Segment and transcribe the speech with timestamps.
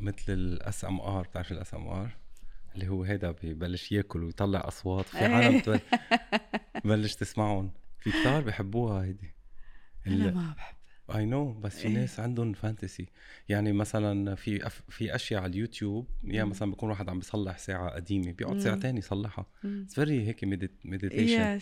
[0.00, 2.16] مثل ال ASMR بتعرف ال ASMR
[2.74, 5.62] اللي هو هيدا ببلش ياكل ويطلع أصوات في عالم
[6.84, 7.70] ببلش تسمعهم.
[7.98, 9.34] في كتار بحبوها هيدي.
[10.06, 10.74] أنا ما بحب.
[11.14, 13.06] I know بس في ناس عندهم fantasy
[13.48, 14.82] يعني مثلا في أف...
[14.88, 19.46] في أشياء على اليوتيوب يا مثلا بيكون واحد عم بيصلح ساعة قديمة بيقعد ساعتين يصلحها.
[19.64, 20.44] it's very هيك
[20.84, 21.60] meditation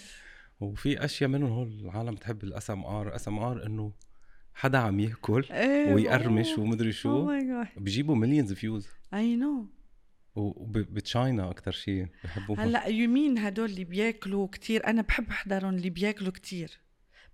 [0.60, 3.92] وفي أشياء منهم هول العالم تحب ال ASMR ASMR إنه
[4.60, 6.58] حدا عم ياكل إيه، ويقرمش.
[6.58, 9.66] ومدري أو شو God بيجيبوا millions views I know
[10.34, 15.90] وب China أكثر شيء بحبوها هلأ يمين هدول اللي بياكلوا كتير؟ أنا بحب احضرهم اللي
[15.90, 16.70] بياكلوا كتير.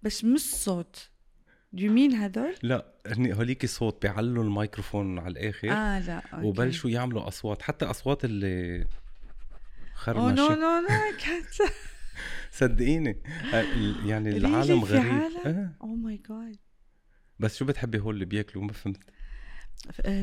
[0.02, 1.10] بس مش صوت.
[1.72, 6.46] يمين هدول؟ لا هني هوليك صوت بيعلوا الميكروفون على الآخر آه لا okay.
[6.46, 7.62] وبلشوا يعملوا أصوات.
[7.62, 8.86] حتى أصوات اللي
[9.94, 10.88] خرمشه no no no
[12.50, 13.16] صدقيني.
[13.54, 15.12] ال- يعني؟ العالم في غريب.
[15.12, 15.70] عالم؟ آه.
[15.82, 16.56] oh my God
[17.38, 19.00] بس شو بتحبي هول اللي بياكلوا؟ ما فهمت.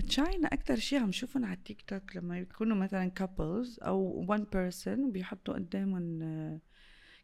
[0.08, 5.04] China أكثر شيء عم شوفهم على التيك توك لما يكونوا مثلا couples أو one person
[5.06, 6.60] وبيحطوا قدامهم آه،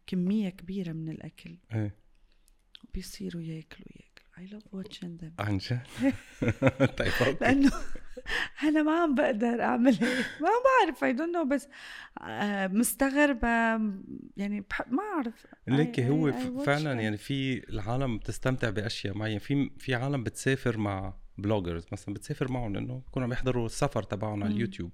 [0.08, 1.58] كمية كبيرة من الأكل.
[1.74, 1.96] إيه.
[2.94, 4.17] بيصيروا ياكلوا ياكلوا.
[4.38, 5.80] I love watching them عن جد؟
[6.98, 7.72] طيب لأنه
[8.64, 10.26] أنا ما عم بقدر أعمل هيك.
[10.42, 10.50] ما
[10.86, 11.68] بعرف I don't know بس
[12.22, 13.48] آه، مستغربة
[14.38, 15.48] يعني ما أعرف.
[15.68, 16.94] ليك هو I- I فعلا.
[16.94, 19.40] يعني في العالم بتستمتع بأشياء معينة.
[19.40, 24.44] في في عالم بتسافر مع bloggers مثلا بتسافر معهم لأنه بيكونوا عم يحضروا السفر تبعهم
[24.44, 24.54] على.
[24.54, 24.92] اليوتيوب.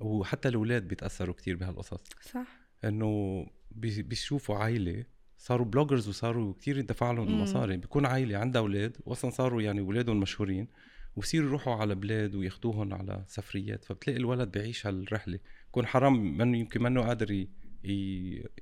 [0.00, 2.04] وحتى الأولاد بيتأثروا كتير بهالقصص.
[2.22, 2.46] صح.
[2.84, 5.04] إنه بي- بيشوفوا عائلة
[5.38, 7.42] صاروا bloggers وصاروا كتير يدفع لهم مم.
[7.42, 10.68] مصاري بيكون عائلة عندها أولاد واصلا صاروا يعني أولادهم مشهورين
[11.16, 16.82] وبصيروا يروحوا على بلاد وياخدوهم على سفريات فبتلاقي الولد بيعيش هالرحله بكون حرام منه يمكن
[16.82, 17.46] منه قادر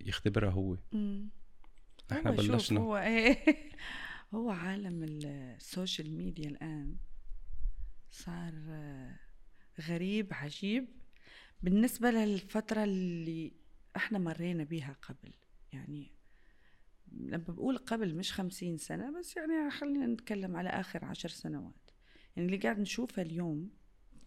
[0.00, 0.76] يختبرها هو.
[0.92, 1.28] مم.
[2.12, 2.80] إحنا هو بلشنا.
[2.80, 3.44] هو إيه؟
[4.34, 6.96] هو عالم ال social media الآن.
[8.10, 8.52] صار
[9.88, 10.88] غريب عجيب.
[11.62, 13.52] بالنسبة للفترة اللي
[13.96, 15.32] إحنا مرينا بيها قبل
[15.72, 16.13] يعني
[17.20, 21.90] لما بقول قبل مش خمسين سنة بس يعني خلينا نتكلم على آخر عشر سنوات.
[22.36, 23.70] يعني اللي قاعد نشوفه اليوم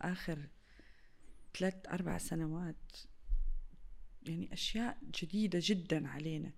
[0.01, 0.49] آخر
[1.57, 2.97] ثلاث أربع سنوات
[4.27, 6.51] يعني أشياء جديدة جدا علينا.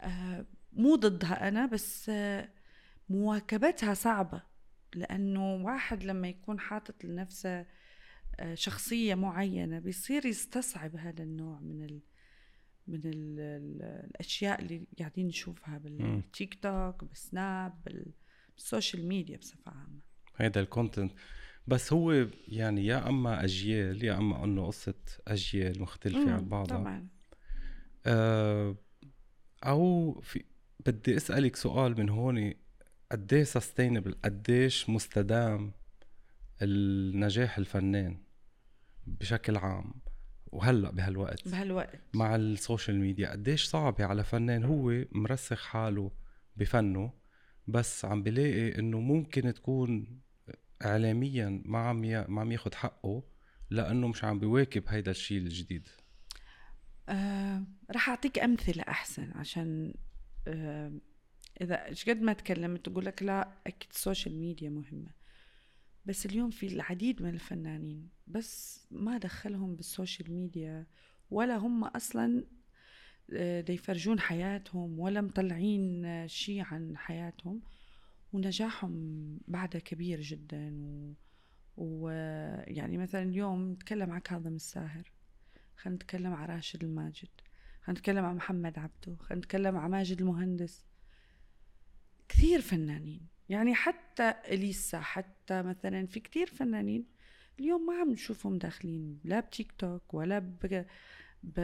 [0.00, 2.48] آه، مو ضدها أنا بس آه،
[3.08, 4.42] مواكبتها صعبة.
[4.94, 7.66] لأنه واحد لما يكون حاطط لنفسه
[8.40, 12.02] آه، شخصية معينة بيصير يستصعب هذا النوع من ال
[12.86, 17.72] من ال ال الأشياء اللي قاعدين نشوفها بالتيك توك بالسناب
[18.56, 20.00] بال social media بصفة عامة.
[20.36, 21.12] هيدا ال content
[21.66, 24.94] بس هو يعني يا أما أجيال يا أما إنه قصة
[25.28, 26.78] أجيال مختلفة عن بعضها.
[26.78, 27.08] طبعا.
[28.06, 28.76] آه،
[29.64, 30.44] أو في
[30.86, 32.54] بدي أسألك سؤال من هون
[33.12, 35.72] قديش sustainable قديش مستدام
[36.62, 38.18] النجاح الفنان
[39.06, 39.94] بشكل عام؟
[40.54, 41.48] وهلأ بهالوقت.
[41.48, 42.00] بهالوقت.
[42.14, 46.10] مع ال social media قديش صعبة على فنان هو مرسخ حاله
[46.56, 47.12] بفنه
[47.66, 50.20] بس عم بلاقي إنه ممكن تكون
[50.84, 52.24] اعلاميا ما عم ي...
[52.28, 53.22] ما عم ياخد حقه
[53.70, 55.88] لأنه مش عم بيواكب هيدا الشيء الجديد.
[57.08, 59.94] آه رح أعطيك أمثلة أحسن عشان
[61.60, 65.23] إذا إيش قد ما تكلمت تقول لك لا أكيد ال social media مهمة.
[66.06, 70.86] بس اليوم في العديد من الفنانين بس ما دخلهم بال social media
[71.30, 72.44] ولا هم أصلا
[73.32, 77.62] آه، يفرجون حياتهم ولا مطلعين آه، شيء عن حياتهم.
[78.32, 81.12] ونجاحهم بعدها كبير جدا و...
[81.76, 85.12] ويعني مثلا اليوم نتكلم عن كاظم الساهر
[85.76, 87.28] خلينا نتكلم عن راشد الماجد
[87.80, 90.84] خلينا نتكلم عن محمد عبده خلينا نتكلم عن ماجد المهندس.
[92.28, 93.26] كثير فنانين.
[93.48, 97.06] يعني حتى أليسا حتى مثلا في كثير فنانين
[97.60, 100.84] اليوم ما عم نشوفهم داخلين لا بتيك توك ولا ب...
[101.42, 101.60] ب...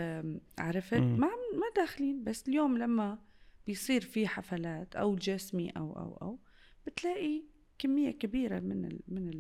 [0.59, 0.95] عرفت.
[1.19, 1.61] ما عم...
[1.61, 3.19] ما داخلين بس اليوم لما
[3.67, 6.39] بيصير في حفلات أو جسمي أو أو أو
[6.87, 7.43] بتلاقي
[7.79, 9.01] كمية كبيرة من ال...
[9.09, 9.31] من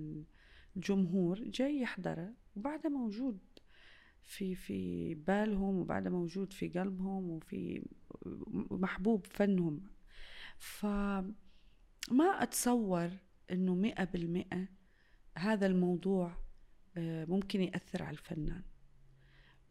[0.76, 3.38] الجمهور جاي يحضرها وبعدها موجود
[4.22, 7.82] في في بالهم وبعدها موجود في قلبهم وفي
[8.70, 9.80] محبوب فنهم
[12.10, 13.10] فما أتصور
[13.50, 14.68] أنه مئة بالمئة
[15.38, 16.36] هذا الموضوع
[16.96, 18.62] آه، ممكن يأثر على الفنان.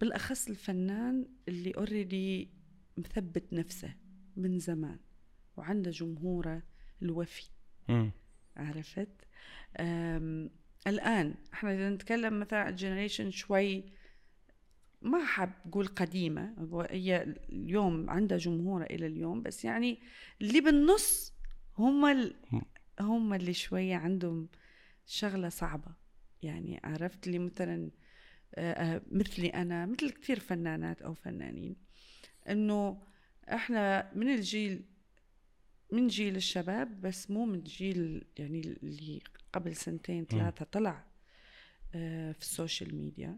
[0.01, 2.50] بالأخص الفنان اللي already
[2.97, 3.95] مثبت نفسه
[4.36, 5.00] من زمان
[5.57, 6.63] وعنده جمهوره
[7.01, 7.50] الوفي.
[7.89, 8.12] مم.
[8.57, 9.27] عرفت؟
[10.88, 13.83] الآن إحنا إذا نتكلم مثلا عن generation شوي
[15.01, 16.56] ما حاب أقول قديمة
[16.89, 20.00] هي اليوم عندها جمهورها إلى اليوم بس يعني
[20.42, 21.38] اللي بالنص
[21.79, 22.35] هم ال...
[22.99, 23.33] هم.
[23.33, 24.49] اللي شوية عندهم
[25.05, 25.95] شغلة صعبة.
[26.41, 27.89] يعني عرفت لي مثلا
[28.55, 31.75] آه، آه، مثلي أنا مثل كثير فنانات أو فنانين
[32.49, 33.01] إنه
[33.49, 34.85] إحنا من الجيل
[35.91, 39.21] من جيل الشباب بس مو من جيل يعني اللي
[39.53, 41.05] قبل سنتين ثلاثة طلع
[41.95, 43.38] آه، في ال social media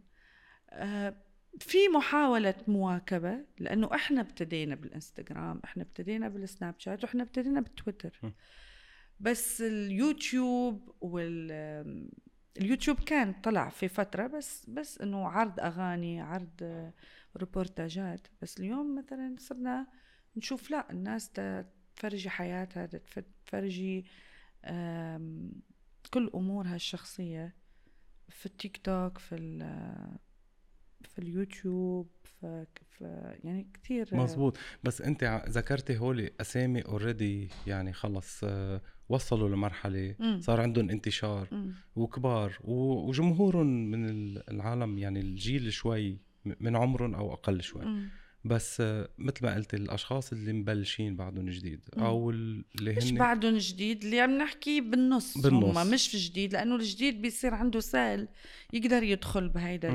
[1.59, 8.33] في محاولة مواكبة لأنه إحنا ابتدينا بالإنستغرام إحنا ابتدينا بالسناب شات وإحنا ابتدينا بالتويتر.
[9.19, 11.51] بس اليوتيوب وال
[12.57, 16.91] اليوتيوب كان طلع في فترة بس بس إنه عرض أغاني عرض
[17.37, 18.27] ريبورتاجات.
[18.41, 19.87] بس اليوم مثلا صرنا
[20.35, 21.31] نشوف لا الناس
[21.95, 22.85] تفرجي حياتها
[23.45, 24.05] تفرجي
[26.13, 27.55] كل أمورها الشخصية.
[28.29, 29.35] في التيك توك في
[31.07, 38.41] في اليوتيوب في, في يعني كثير مزبوط بس انت ذكرتي هولي أسامي اوريدي يعني خلص
[38.43, 40.15] آه، وصلوا لمرحلة.
[40.39, 41.73] صار عندهم انتشار مم.
[41.95, 46.17] وكبار وجمهورهم من العالم يعني الجيل شوي
[46.59, 48.09] من عمرهم أو أقل شوي مم.
[48.45, 53.57] بس آه، مثل ما قلت الأشخاص اللي مبلشين بعدهم جديد أو اللي هن مش بعدهم
[53.57, 55.77] جديد اللي عم نحكي بالنص, بالنص.
[55.77, 58.27] هم مش في جديد لأنه الجديد بيصير عنده سهل
[58.73, 59.89] يقدر يدخل بهيدا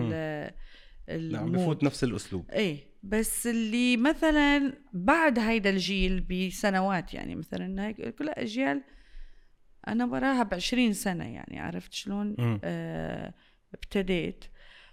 [1.09, 2.51] نعم بفوت نفس الأسلوب.
[2.51, 8.83] إيه بس اللي مثلا بعد هيدا الجيل بسنوات يعني مثلا هيك كلها أجيال
[9.89, 13.35] أنا وراها بعشرين سنة يعني عرفت شلون؟ آه
[13.75, 14.45] ابتديت.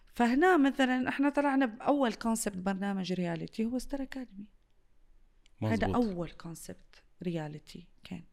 [0.08, 4.46] فهنا مثلا إحنا طلعنا بأول concept برنامج reality هو ستار اكاديمي
[5.64, 8.24] هذا أول concept reality كان.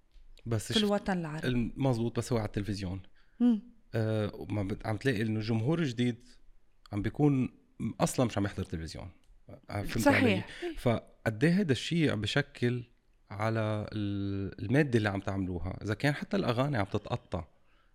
[0.47, 3.03] بس في الوطن العربي مزبوط بس هو على التلفزيون.
[3.95, 4.47] آه
[4.85, 6.29] عم تلاقي إنه جمهور جديد
[6.93, 7.60] عم بيكون
[8.01, 9.11] أصلا مش عم يحضر تلفزيون.
[9.69, 10.25] فهمت صحيح.
[10.25, 10.43] علي؟
[10.79, 12.85] فقد إيه هذا الشيء عم بشكل
[13.31, 17.45] على المادة اللي عم تعملوها؟ إذا كان حتى الأغاني عم تتقطع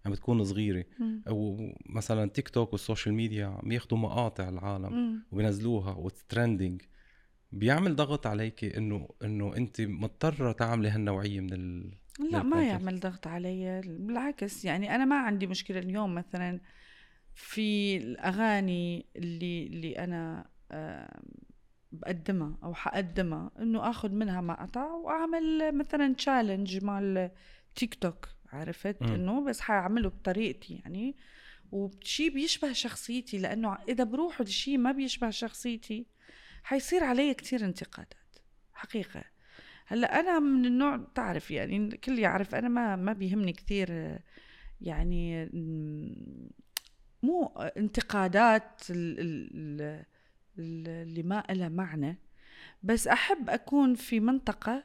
[0.05, 0.85] عم بتكون صغيرة.
[1.27, 6.81] أو مثلا تيك توك وال social media عم ياخذوا مقاطع العالم وبينزلوها و trending
[7.51, 11.93] بيعمل ضغط عليك إنه إنه انت مضطرة تعملي هالنوعية من ال
[12.31, 13.81] لا ما يعمل ضغط علي.
[13.85, 16.59] بالعكس يعني أنا ما عندي مشكلة اليوم مثلا
[17.35, 20.49] في الأغاني اللي اللي أنا
[21.91, 27.31] بقدمها أو حقدمها إنه آخذ منها مقطع وأعمل مثلا تشالنج مال
[27.75, 31.15] تيك توك عرفت إنه بس حأعمله بطريقتي يعني.
[31.71, 36.07] وشيء بيشبه شخصيتي لأنه إذا بروح الشيء ما بيشبه شخصيتي
[36.63, 38.35] حيصير علي كتير انتقادات
[38.73, 39.23] حقيقة.
[39.87, 44.19] هلأ أنا من النوع تعرف يعني الكل يعرف أنا ما ما بيهمني كثير
[44.81, 45.49] يعني
[47.25, 47.45] مو
[47.77, 48.81] انتقادات
[50.59, 52.17] اللي ما لها معنى
[52.83, 54.83] بس أحب أكون في منطقة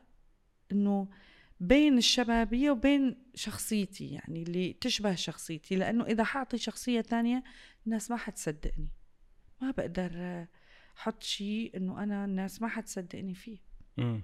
[0.72, 1.08] إنه
[1.60, 7.42] بين الشبابية وبين شخصيتي يعني اللي تشبه شخصيتي لأنه إذا حأعطي شخصية ثانية
[7.86, 8.88] الناس ما حتصدقني.
[9.62, 10.46] ما بقدر
[10.96, 13.58] حط شيء إنه أنا الناس ما حتصدقني فيه.
[13.96, 14.22] مم.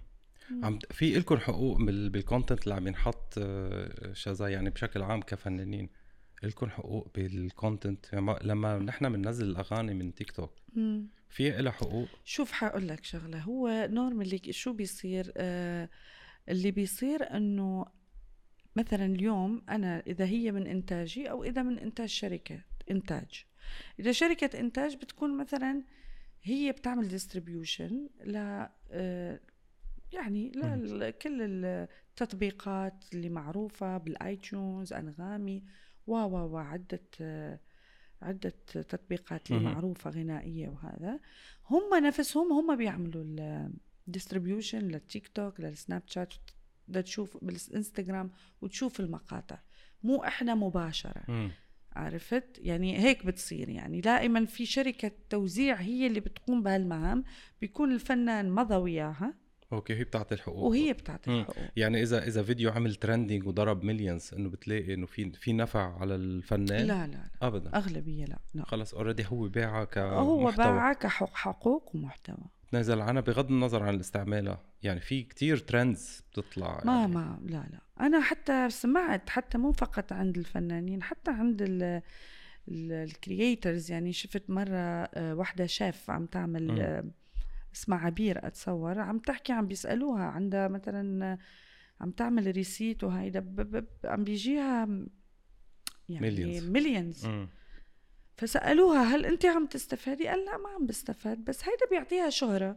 [0.63, 5.89] عم في لكم حقوق بال content اللي عم ينحط آه، شذا يعني بشكل عام كفنانين؟
[6.43, 10.53] لكم حقوق بال content لما نحن بننزل الأغاني من تيك توك
[11.29, 12.09] في لها حقوق.
[12.25, 13.39] شوف حقول لك شغلة.
[13.39, 15.89] هو normally شو بيصير؟ آه
[16.49, 17.87] اللي بيصير إنه
[18.77, 22.61] مثلا اليوم أنا إذا هي من إنتاجي أو إذا من إنتاج شركة
[22.91, 23.45] إنتاج.
[24.01, 25.83] إذا شركة إنتاج بتكون مثلا
[26.43, 29.41] هي بتعمل distribution ل آه
[30.13, 30.53] يعني
[30.85, 35.63] لكل التطبيقات اللي معروفة بالاي تيونز أنغامي.
[36.07, 37.01] و و و عدة
[38.23, 41.21] عدة تطبيقات معروفة غنائية وهذا.
[41.71, 43.25] هم نفسهم هم بيعملوا
[44.09, 46.35] ال distribution للتيك توك للسناب شات
[46.93, 48.31] تشوف بالإنستغرام
[48.63, 49.59] وتشوف المقاطع.
[50.03, 51.31] مو إحنا مباشرة.
[51.31, 51.51] م.
[51.93, 53.69] عرفت؟ يعني هيك بتصير.
[53.69, 57.25] يعني دائما في شركة توزيع هي اللي بتقوم بهالمهام.
[57.61, 59.35] بيكون الفنان مضى وياها.
[59.73, 60.65] okay هي بتعطي الحقوق.
[60.65, 61.65] وهي بتعطي الحقوق.
[61.77, 66.15] يعني إذا إذا فيديو عمل trending وضرب millions إنه بتلاقي إنه في في نفع على
[66.15, 67.31] الفنان؟ لا لا, لا.
[67.43, 67.77] ابدا.
[67.77, 68.65] أغلبية لا, لا.
[68.65, 70.19] خلص already هو باعها كمحتوى.
[70.19, 72.45] هو باعها كحقوق ومحتوى.
[72.73, 77.15] تنزل عنها بغض النظر عن استعمالها يعني في كتير trends بتطلع ما يعني.
[77.15, 78.07] ما لا لا.
[78.07, 82.03] أنا حتى سمعت حتى مو فقط عند الفنانين حتى عند
[82.69, 87.11] ال creators يعني شفت مرة آه، واحدة شيف عم تعمل م.
[87.77, 91.39] اسمها عبير أتصور عم تحكي عم بيسألوها عندها مثلا
[92.01, 93.41] عم تعمل recette وهيدا
[94.05, 94.89] عم بيجيها
[96.09, 97.27] يعني millions
[98.37, 102.77] فسألوها هل أنت عم تستفادي؟ قال لا ما عم بستفاد بس هيدا بيعطيها شهرة.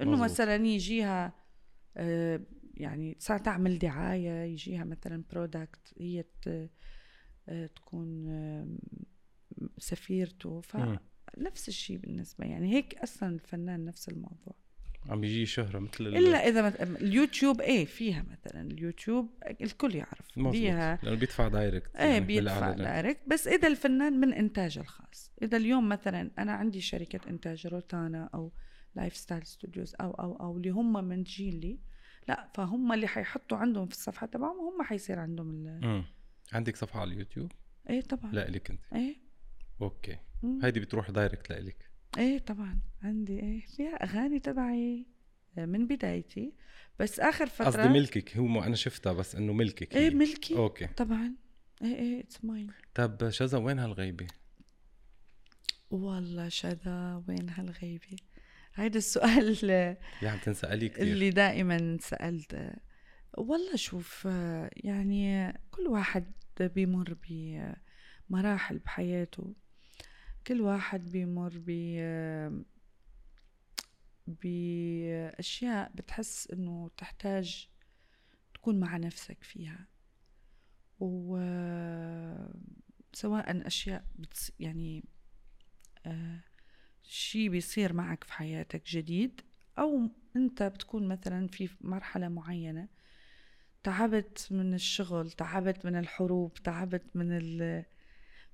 [0.00, 1.32] إنه مثلا يجيها
[1.96, 2.40] آه،
[2.74, 6.24] يعني صار تعمل دعاية يجيها مثلا product هي
[7.48, 8.26] آه، تكون
[9.78, 10.62] سفيرته.
[10.74, 10.98] مم.
[11.36, 14.54] فنفس الشيء بالنسبة يعني هيك أصلا الفنان نفس الموضوع
[15.08, 16.80] عم يجي شهرة مثل ال- إلا إذا مت...
[16.80, 20.52] اليوتيوب إيه فيها مثلا اليوتيوب الكل يعرف مزبوط.
[20.52, 22.70] فيها لأنه بيدفع direct إيه يعني بيدفع.
[22.72, 28.30] دايركت بس إذا الفنان من إنتاجه الخاص إذا اليوم مثلا أنا عندي شركة إنتاج روتانا
[28.34, 28.52] أو
[28.94, 31.78] لايف ستايل ستوديوز أو أو أو اللي هم من جيلي
[32.28, 36.04] لا فهم اللي حيحطوا عندهم في الصفحة تبعهم هم حيصير عندهم ال...
[36.52, 37.52] عندك صفحة على اليوتيوب؟
[37.90, 39.16] إيه طبعا لا لك أنت إيه
[39.82, 40.16] أوكي.
[40.62, 41.90] هيدي بتروح direct لإلك.
[42.18, 45.06] إيه طبعا عندي إيه فيها أغاني تبعي
[45.56, 46.52] من بدايتي
[46.98, 50.14] بس آخر فترة قصدي ملكك هو ما أنا شفتها بس إنه ملكك إيه هي.
[50.14, 50.86] ملكي؟ أوكي.
[50.86, 51.34] طبعا.
[51.82, 54.26] إيه إيه it's mine طب شذا وين هالغيبة؟
[55.90, 58.16] والله شذا وين هالغيبة؟
[58.74, 62.72] هيدا السؤال عم تنسألي كثير اللي دائما سألت.
[63.38, 64.24] والله شوف
[64.76, 67.16] يعني كل واحد بيمر
[68.30, 69.54] بمراحل بحياته.
[70.46, 71.70] كل واحد بيمر ب
[74.26, 77.68] بأشياء بتحس إنه تحتاج
[78.54, 79.86] تكون مع نفسك فيها.
[81.00, 82.56] وسواء
[83.66, 84.50] أشياء بتص...
[84.60, 85.04] يعني
[86.06, 86.40] آه
[87.02, 89.40] شيء بيصير معك في حياتك جديد
[89.78, 92.88] أو أنت بتكون مثلا في مرحلة معينة
[93.82, 97.84] تعبت من الشغل تعبت من الحروب تعبت من ال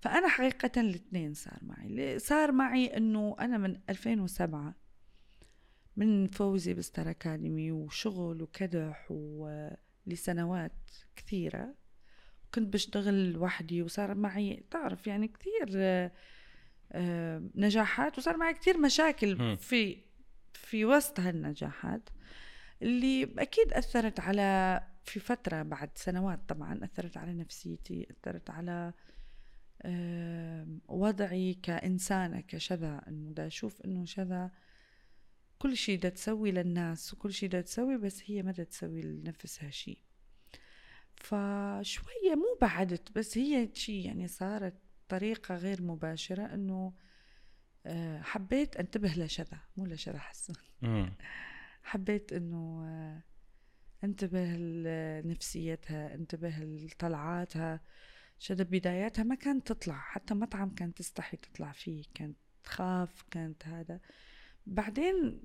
[0.01, 4.75] فأنا حقيقة الاثنين صار معي اللي صار معي أنه أنا من 2007
[5.97, 11.75] من فوزي بستار أكاديمي وشغل وكدح ولسنوات كثيرة
[12.55, 16.13] كنت بشتغل لوحدي وصار معي تعرف يعني كثير آه،
[16.93, 19.37] آه، نجاحات وصار معي كثير مشاكل.
[19.57, 20.03] في
[20.53, 22.09] في وسط هالنجاحات
[22.83, 28.93] اللي أكيد أثرت على في فترة بعد سنوات طبعا أثرت على نفسيتي أثرت على آم،
[30.89, 34.51] وضعي كإنسانة كشذا إنه دا أشوف إنه شذا
[35.59, 39.71] كل شيء دا تسوي للناس وكل شيء دا تسوي بس هي ما دا تسوي لنفسها
[39.71, 39.99] شيء
[41.17, 44.75] فشوية مو بعدت بس هي شيء يعني صارت
[45.09, 46.93] طريقة غير مباشرة إنه
[47.87, 50.55] آه، حبيت أنتبه لشذا مو لشذا حسن.
[51.83, 53.23] حبيت إنه آه،
[54.05, 57.81] أنتبه لنفسيتها أنتبه لطلعاتها.
[58.43, 64.01] شذا بداياتها ما كانت تطلع حتى مطعم كانت تستحي تطلع فيه كانت تخاف كانت هذا.
[64.67, 65.43] بعدين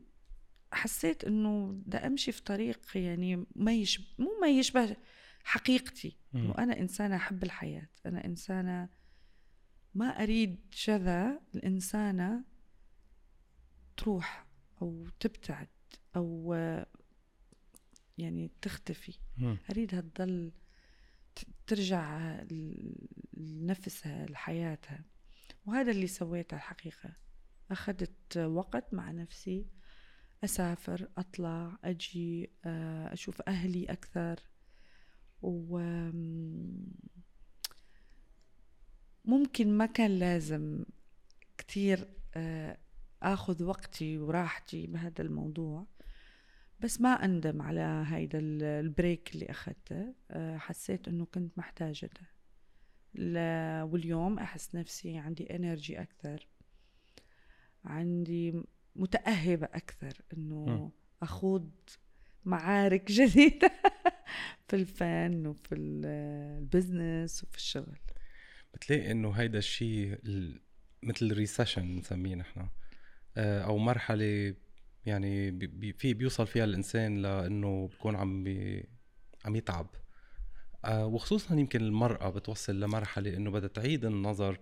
[0.71, 4.95] حسيت إنه بدي أمشي في طريق يعني ما يشبه مو ما يشبه
[5.43, 6.17] حقيقتي.
[6.35, 7.87] إنه أنا إنسانة أحب الحياة.
[8.05, 8.89] أنا إنسانة
[9.95, 11.41] ما أريد شذا.
[11.55, 12.43] الإنسانة
[13.97, 14.47] تروح
[14.81, 15.67] أو تبتعد
[16.15, 16.53] أو
[18.17, 19.17] يعني تختفي.
[19.69, 20.51] أريدها تضل
[21.67, 22.35] ترجع
[23.33, 25.05] لنفسها لحياتها
[25.65, 27.13] وهذا اللي سويته الحقيقة.
[27.71, 29.67] أخذت وقت مع نفسي.
[30.43, 34.39] أسافر أطلع أجي آه، أشوف أهلي أكثر.
[35.41, 35.79] و
[39.25, 40.85] ممكن ما كان لازم
[41.57, 42.77] كتير آه،
[43.23, 45.87] أخذ وقتي وراحتي بهذا الموضوع.
[46.79, 50.13] بس ما أندم على هيدا ال- break اللي أخذته.
[50.32, 52.22] آه، حسيت أنه كنت محتاجته
[53.15, 56.48] ل- واليوم أحس نفسي عندي energy أكثر.
[57.86, 58.63] عندي
[58.96, 60.91] متأهبة أكثر أنه.
[61.22, 61.72] أخوض
[62.46, 63.72] معارك جديدة
[64.67, 66.05] في الفن وفي ال-
[66.62, 67.98] business وفي الشغل.
[68.74, 70.62] بتلاقي إنه هيدا الشيء ال-
[71.03, 72.67] مثل recession بنسميه نحن.
[73.38, 74.55] آه، أو مرحلة
[75.05, 78.85] يعني بي- في بيوصل فيها الإنسان لإنه بكون عم بي
[79.45, 79.88] عم يتعب.
[80.85, 84.59] آه، وخصوصا يمكن المرأة بتوصل لمرحلة إنه بدها تعيد النظر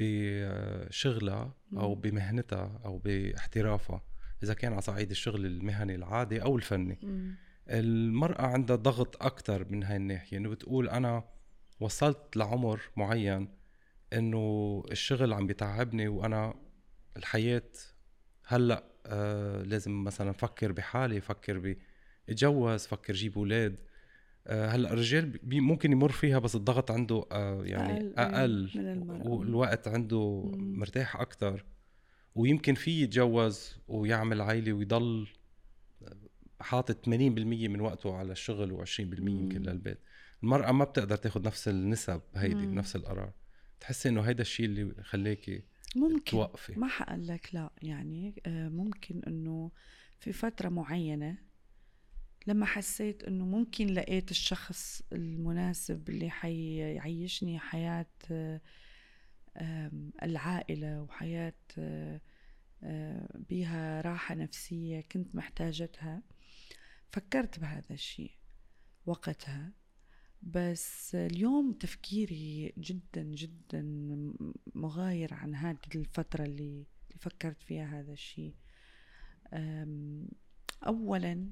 [0.00, 1.94] بشغلها أو.
[1.94, 4.02] بمهنتها أو باحترافها
[4.42, 6.98] إذا كان على صعيد الشغل المهني العادي أو الفني.
[7.68, 11.24] المرأة عندها ضغط أكتر من هاي الناحية إنه بتقول أنا
[11.80, 13.48] وصلت لعمر معين
[14.12, 16.54] إنه الشغل عم بيتعبني وأنا
[17.16, 17.62] الحياة
[18.50, 21.76] هلأ آه لازم مثلا فكر بحالي فكر
[22.28, 23.80] بتجوز فكر جيب أولاد
[24.46, 29.28] آه هلأ الرجال بي ممكن يمر فيها بس الضغط عنده آه يعني أقل، أقل, أقل.
[29.28, 30.78] والوقت عنده مم.
[30.78, 31.64] مرتاح أكتر
[32.34, 35.28] ويمكن فيه يتجوز ويعمل عائلة ويضل
[36.60, 37.08] حاطط 80%
[37.68, 39.62] من وقته على الشغل و20% يمكن.
[39.62, 39.98] للبيت
[40.42, 42.70] المرأة ما بتقدر تاخد نفس النسب هيدي مم.
[42.70, 43.32] بنفس القرار
[43.80, 45.62] تحسي إنه هيدا الشيء اللي خليكي
[45.96, 46.30] ممكن.
[46.30, 46.72] توقفي.
[46.80, 47.70] ما حقول لك لا.
[47.82, 49.70] يعني آه، ممكن إنه
[50.20, 51.36] في فترة معينة
[52.46, 58.06] لما حسيت إنه ممكن لقيت الشخص المناسب اللي حيعيشني حياة
[60.22, 62.20] العائلة وحياة آه،
[62.82, 66.22] آه، بيها راحة نفسية كنت محتاجتها
[67.12, 68.32] فكرت بهذا الشيء
[69.06, 69.72] وقتها.
[70.42, 73.82] بس اليوم تفكيري جدا جدا
[74.74, 76.84] مغاير عن هذه الفترة اللي
[77.18, 78.54] فكرت فيها هذا الشيء.
[80.86, 81.50] أولا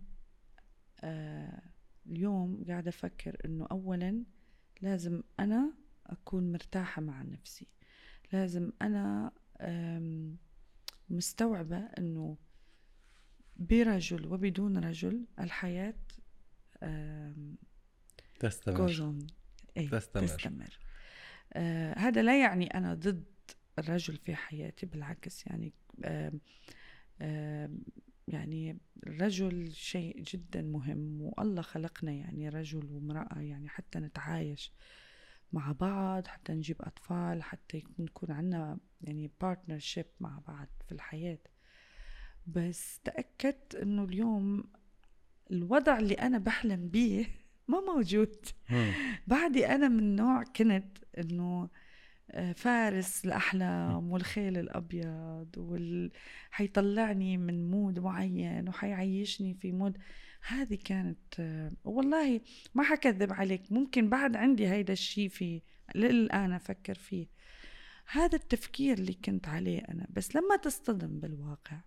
[1.01, 1.63] آه،
[2.07, 4.25] اليوم قاعدة أفكر إنه أولا
[4.83, 5.73] لازم أنا
[6.07, 7.67] أكون مرتاحة مع نفسي.
[8.33, 9.33] لازم أنا
[11.11, 12.37] مستوعبة إنه
[13.57, 15.95] برجل وبدون رجل الحياة
[18.41, 18.77] تستمر.
[19.77, 20.79] أي تستمر, تستمر.
[21.53, 23.25] آه هذا لا يعني أنا ضد
[23.79, 25.73] الرجل في حياتي بالعكس يعني
[26.05, 26.33] آه
[27.21, 27.71] آه
[28.29, 34.73] يعني الرجل شيء جدا مهم والله خلقنا يعني رجل وامرأة يعني حتى نتعايش
[35.53, 41.39] مع بعض حتى نجيب أطفال حتى نكون عنا يعني partnership مع بعض في الحياة.
[42.47, 44.65] بس تأكدت إنه اليوم
[45.51, 47.27] الوضع اللي أنا بحلم بيه
[47.69, 48.47] ما موجود.
[49.27, 51.69] بعدي أنا من نوع كنت إنه
[52.31, 56.13] آه، فارس الأحلام والخيل الأبيض وال...
[56.51, 59.99] حيطلعني من mood معين وحيعيشني في mood.
[60.49, 62.41] هذه كانت آه، والله
[62.75, 65.63] ما حكذب عليك ممكن بعد عندي هيدا الشيء في
[65.95, 67.27] للآن أفكر فيه.
[68.07, 71.81] هذا التفكير اللي كنت عليه أنا بس لما تصطدم بالواقع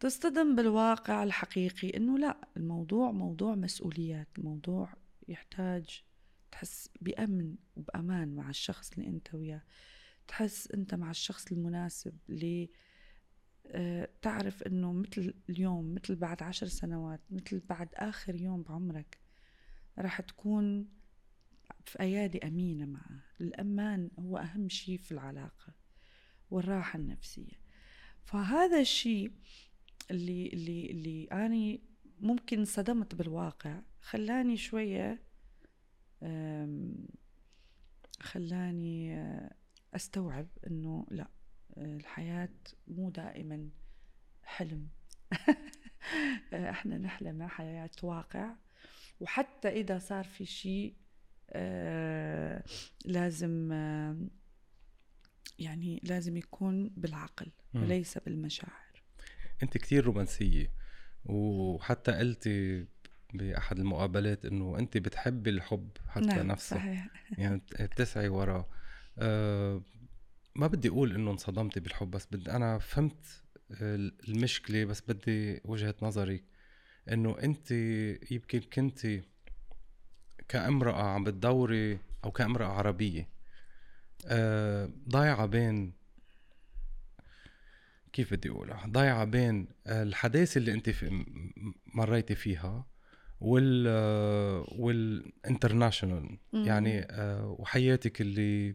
[0.00, 4.94] تصطدم بالواقع الحقيقي إنه لا الموضوع موضوع مسؤوليات الموضوع
[5.28, 6.02] يحتاج
[6.50, 9.62] تحس بأمن وبأمان مع الشخص اللي أنت وياه.
[10.28, 12.70] تحس أنت مع الشخص المناسب اللي
[13.66, 19.18] آه، تعرف أنه مثل اليوم مثل بعد عشر سنوات مثل بعد آخر يوم بعمرك
[19.98, 20.88] راح تكون
[21.84, 23.22] في أيادي أمينة معه.
[23.40, 25.74] الأمان هو أهم شيء في العلاقة
[26.50, 27.60] والراحة النفسية.
[28.24, 29.32] فهذا الشيء
[30.10, 31.78] اللي اللي اللي أنا
[32.20, 33.80] ممكن صدمت بالواقع.
[34.00, 35.22] خلاني شوية
[38.20, 39.54] خلاني آه،
[39.94, 41.28] أستوعب إنه لا
[41.76, 42.54] الحياة
[42.88, 43.68] مو دائما
[44.42, 44.88] حلم.
[46.54, 48.54] إحنا نحلم حياة واقع.
[49.20, 50.94] وحتى إذا صار في شيء
[51.50, 52.64] آه،
[53.04, 53.72] لازم
[55.58, 58.89] يعني لازم يكون بالعقل وليس بالمشاعر.
[59.62, 60.72] أنت كثير رومانسية
[61.24, 62.86] وحتى قلتي
[63.34, 67.08] بأحد المقابلات إنه أنت بتحبي الحب حتى نعم نفسه صحيح.
[67.38, 68.68] يعني بتسعي وراه.
[69.18, 69.82] أه
[70.56, 73.42] ما بدي أقول إنه انصدمتي بالحب بس بدي أنا فهمت
[74.28, 76.44] المشكلة بس بدي وجهة نظري.
[77.12, 77.70] إنه أنت
[78.30, 79.22] يمكن كنتي
[80.48, 83.28] كامرأة عم بتدوري أو كامرأة عربية.
[84.26, 85.92] أه ضايعة بين
[88.12, 90.90] كيف بدي أقولها؟ ضايعة بين الحداثة اللي أنت
[91.94, 92.86] مريتي فيها
[93.40, 93.86] وال
[94.78, 98.74] والانترناشونال يعني آه، وحياتك اللي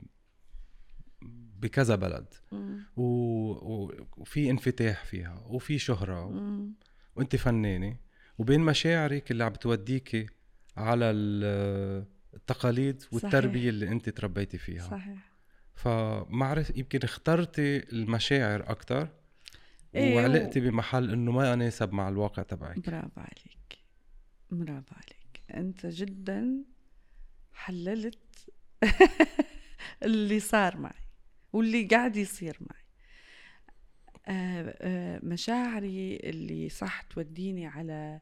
[1.59, 2.25] بكذا بلد.
[2.97, 3.03] و...
[4.17, 6.25] وفي انفتاح فيها وفي شهرة.
[6.25, 6.65] و...
[7.15, 7.97] وأنت فنانة.
[8.37, 10.25] وبين مشاعرك اللي عم بتوديكي
[10.77, 11.11] على
[12.33, 13.69] التقاليد والتربية صحيح.
[13.69, 14.89] اللي أنت تربيتي فيها.
[14.89, 15.35] صحيح.
[15.75, 19.09] فمعرف يمكن اخترتي المشاعر أكثر
[19.95, 22.79] إيه وعلقتي بمحل إنه ما يناسب مع الواقع تبعك.
[22.89, 23.79] برافو عليك.
[24.51, 25.43] برافو عليك.
[25.51, 26.63] أنت جدا
[27.53, 28.49] حللت
[30.03, 31.05] اللي صار معي
[31.53, 32.85] واللي قاعد يصير معي.
[34.27, 38.21] آه، آه، مشاعري اللي صح توديني على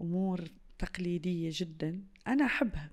[0.00, 0.44] أمور
[0.78, 2.90] تقليدية جدا أنا أحبها.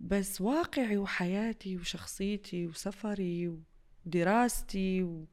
[0.00, 3.56] بس واقعي وحياتي وشخصيتي وسفري
[4.06, 5.26] ودراستي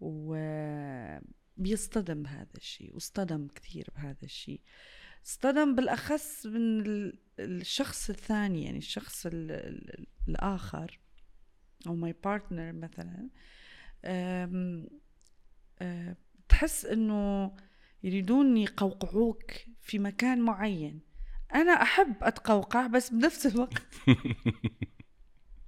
[0.00, 0.34] و...
[0.34, 1.20] و...
[1.56, 4.60] بيصطدم بهذا الشيء واصطدم كثير بهذا الشيء.
[5.26, 6.82] اصطدم بالأخص من
[7.38, 9.26] الشخص الثاني يعني الشخص
[10.28, 11.00] الآخر
[11.86, 13.28] أو my partner مثلا.
[16.48, 17.52] تحس إنه
[18.02, 21.00] يريدون يقوقعوك في مكان معين.
[21.54, 23.82] أنا أحب أتقوقع بس بنفس الوقت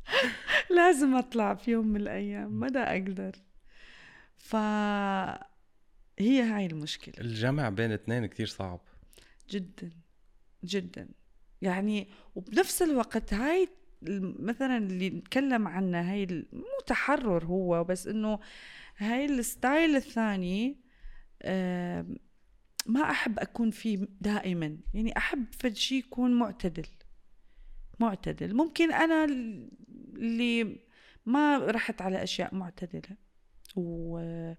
[0.76, 2.60] لازم أطلع في يوم من الأيام.
[2.60, 3.32] مدى أقدر.
[4.42, 4.56] ف
[6.18, 7.14] هي هاي المشكلة.
[7.18, 8.80] الجمع بين اثنين كتير صعب.
[9.50, 9.90] جدا
[10.64, 11.08] جدا.
[11.62, 13.68] يعني وبنفس الوقت هاي
[14.38, 18.40] مثلا اللي نتكلم عنها هاي مو تحرر هو بس إنه
[18.96, 20.76] هاي الستايل الثاني
[22.86, 24.78] ما أحب أكون فيه دائما.
[24.94, 26.86] يعني أحب فد شيء يكون معتدل.
[28.00, 28.56] معتدل.
[28.56, 30.80] ممكن أنا اللي
[31.26, 33.16] ما رحت على أشياء معتدلة.
[33.76, 34.54] و...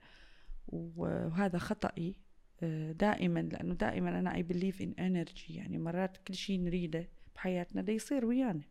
[0.68, 2.16] وهذا خطأي
[2.64, 7.82] آه، دائما لأنه دائما أنا I believe in energy يعني مرات كل شيء نريده بحياتنا
[7.82, 8.62] ده يصير ويانا.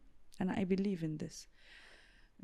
[0.41, 1.49] أنا I believe in this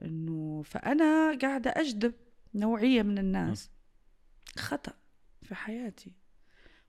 [0.02, 2.14] إنه فأنا قاعدة أجذب
[2.54, 3.70] نوعية من الناس.
[4.56, 4.92] خطأ
[5.42, 6.12] في حياتي.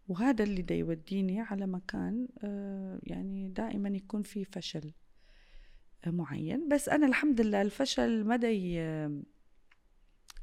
[0.07, 4.91] وهذا اللي دا يوديني على مكان آه، يعني دائما يكون في فشل
[6.05, 6.69] آه، معين.
[6.69, 8.35] بس أنا الحمد لله الفشل ما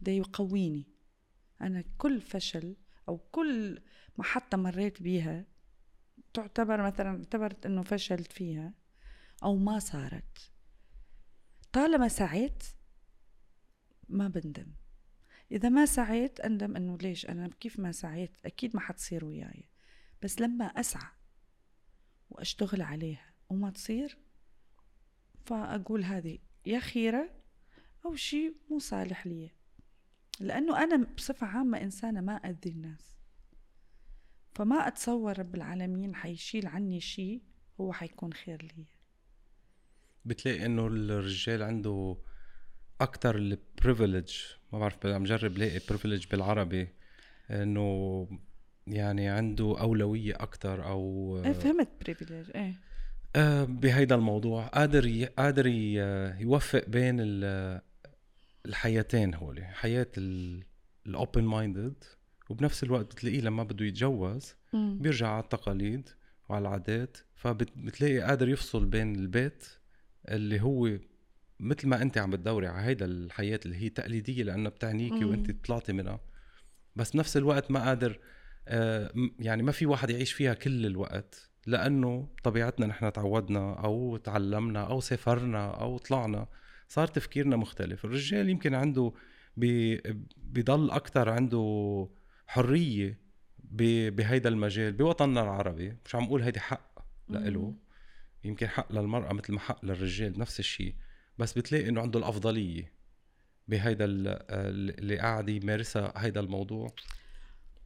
[0.00, 0.86] دا يقويني.
[1.60, 2.76] أنا كل فشل
[3.08, 3.82] أو كل
[4.18, 5.44] محطة مريت بيها
[6.34, 8.74] تعتبر مثلا اعتبرت إنه فشلت فيها
[9.42, 10.52] أو ما صارت.
[11.72, 12.64] طالما سعيت
[14.08, 14.74] ما بندم.
[15.52, 19.68] إذا ما سعيت أندم إنه ليش؟ أنا كيف ما سعيت؟ أكيد ما حتصير وياي.
[20.22, 21.10] بس لما أسعى
[22.30, 24.18] وأشتغل عليها وما تصير
[25.46, 27.30] فأقول هذه يا خيرة
[28.04, 29.55] أو شيء مو صالح لي.
[30.40, 33.16] لأنه أنا بصفة عامة إنسانة ما أذي الناس.
[34.54, 37.42] فما أتصور رب العالمين حيشيل عني شيء
[37.80, 38.86] هو حيكون خير لي.
[40.24, 42.16] بتلاقي إنه الرجال عنده
[43.00, 44.36] أكثر ال privilege
[44.72, 46.88] ما بعرف عم جرب لاقي privilege بالعربي
[47.50, 48.28] إنه
[48.86, 52.74] يعني عنده أولوية أكثر أو إيه فهمت privilege إيه.
[53.36, 54.66] آه بهيدا الموضوع.
[54.66, 55.24] قادر ي...
[55.24, 55.66] قادر.
[56.40, 57.16] يوفق بين
[58.66, 60.06] الحياتين هولي حياة
[61.06, 62.04] ال open minded
[62.50, 64.98] وبنفس الوقت بتلاقيه لما بده يتجوز مم.
[65.00, 66.08] بيرجع على التقاليد
[66.48, 69.66] وعلى العادات فبتلاقي قادر يفصل بين البيت
[70.28, 70.98] اللي هو
[71.60, 75.24] مثل ما أنت عم بتدوري على هيدا الحياة اللي هي تقليدية لانها بتعنيكي.
[75.24, 76.20] وأنت طلعتي منها
[76.96, 78.18] بس بنفس الوقت ما قادر
[78.68, 84.86] آه، يعني ما في واحد يعيش فيها كل الوقت لأنه طبيعتنا نحن تعودنا أو تعلمنا
[84.86, 86.46] أو سافرنا أو طلعنا
[86.88, 88.04] صار تفكيرنا مختلف.
[88.04, 89.12] الرجال يمكن عنده
[89.56, 90.02] بي
[90.36, 92.08] بيضل أكثر عنده
[92.46, 93.20] حرية
[93.58, 95.96] ب- بهيدا المجال بوطننا العربي.
[96.04, 97.74] مش عم أقول هيدي حق لإله.
[98.44, 100.94] يمكن حق للمرأة مثل ما حق للرجال نفس الشيء.
[101.38, 102.92] بس بتلاقي إنه عنده الأفضلية
[103.68, 106.94] بهيدا ال- اللي قاعد يمارسها هيدا الموضوع.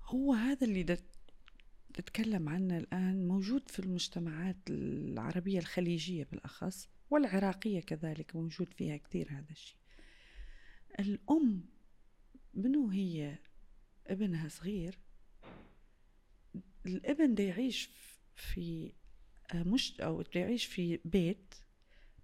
[0.05, 0.97] هو هذا اللي
[1.95, 6.89] تتكلم عنه الآن موجود في المجتمعات العربية الخليجية بالأخص.
[7.11, 9.77] والعراقية كذلك موجود فيها كثير هذا الشيء.
[11.01, 11.65] الأم
[12.55, 13.39] منو هي؟
[14.07, 14.99] ابنها صغير.
[16.87, 17.91] الابن دا يعيش
[18.35, 18.93] في
[19.55, 21.55] مش أو يعيش في بيت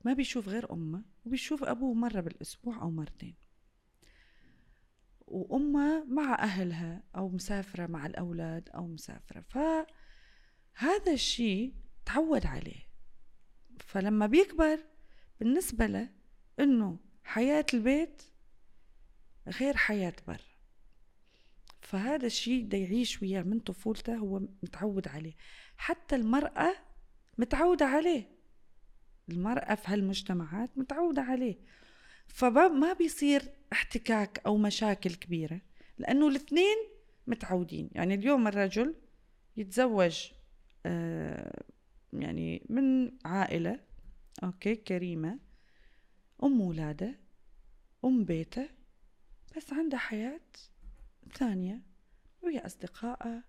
[0.05, 3.35] ما بيشوف غير أمه وبيشوف أبوه مرة بالأسبوع أو مرتين.
[5.27, 9.41] وأمه مع أهلها أو مسافرة مع الأولاد أو مسافرة.
[9.41, 12.86] فهذا الشيء تعود عليه.
[13.83, 14.79] فلما بيكبر
[15.41, 16.09] بالنسبة له
[16.61, 18.23] إنه حياة البيت
[19.49, 20.39] غير حياة برا.
[21.81, 25.35] فهذا الشيء دا يعيش وياه من طفولته هو متعود عليه.
[25.77, 26.75] حتى المرأة
[27.39, 28.29] متعودة عليه.
[29.29, 31.57] المرأة في هالمجتمعات متعودة عليه.
[32.27, 35.61] فما بيصير احتكاك أو مشاكل كبيرة
[35.99, 36.77] لأنه الاثنين
[37.27, 37.91] متعودين.
[37.93, 38.95] يعني اليوم الرجل
[39.57, 40.31] يتزوج
[40.87, 41.63] آه
[42.23, 43.81] يعني من عائلة
[44.45, 45.39] أوكي كريمة
[46.43, 47.15] أم ولادة
[48.05, 48.69] أم بيتة
[49.57, 50.41] بس عنده حياة
[51.35, 51.83] ثانية
[52.43, 53.43] ويا أصدقائه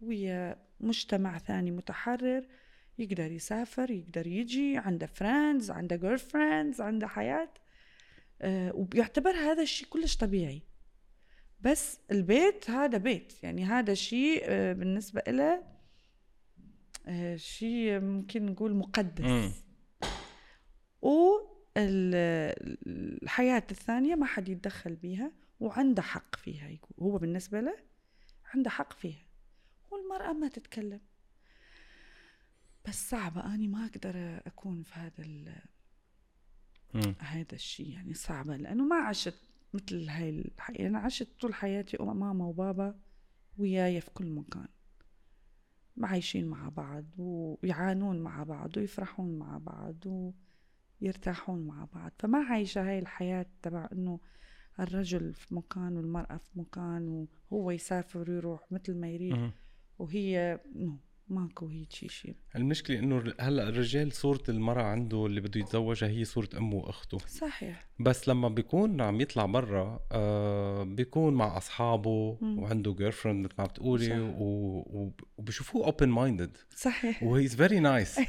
[0.00, 2.46] ويا مجتمع ثاني متحرر
[2.98, 7.48] يقدر يسافر يقدر يجي عنده friends عنده girlfriends عنده حياة.
[8.42, 10.62] آه وبيعتبر هذا الشيء كلش طبيعي.
[11.60, 15.75] بس البيت هذا بيت يعني هذا شيء آه بالنسبة له
[17.36, 19.24] شيء ممكن نقول مقدس.
[19.24, 19.52] مم.
[21.76, 22.06] والحياة
[23.70, 26.96] الثانية ما حد يتدخل بيها وعنده حق فيها يقول.
[27.00, 27.76] هو بالنسبة له
[28.54, 29.26] عنده حق فيها.
[29.90, 31.00] والمرأة ما تتكلم.
[32.88, 33.54] بس صعبة.
[33.54, 35.54] أنا ما أقدر أكون في هذا.
[37.18, 37.88] هذا الشيء.
[37.88, 38.56] يعني صعبة.
[38.56, 39.34] لأنه ما عشت
[39.74, 43.00] مثل هاي الحياة أنا عشت طول حياتي ماما وبابا
[43.58, 44.68] وياي في كل مكان.
[46.02, 49.94] عايشين مع بعض ويعانون مع بعض ويفرحون مع بعض
[51.02, 54.20] ويرتاحون مع بعض فما عايشة هاي الحياة تبع إنه
[54.80, 59.32] الرجل في مكان والمرأة في مكان وهو يسافر ويروح مثل ما يريد.
[59.98, 60.96] وهي no
[61.28, 66.48] ماكو هيك شيء المشكلة إنه هلأ الرجال صورة المرأة عنده اللي بده يتزوجها هي صورة
[66.56, 67.18] أمه وأخته.
[67.18, 67.86] صحيح.
[68.00, 72.58] بس لما بيكون عم يطلع برا آه بيكون مع أصحابه مم.
[72.58, 74.20] وعنده girlfriend مثل ما عم بتقولي.
[74.20, 78.20] و- وبشوفوه open minded صحيح و he's very nice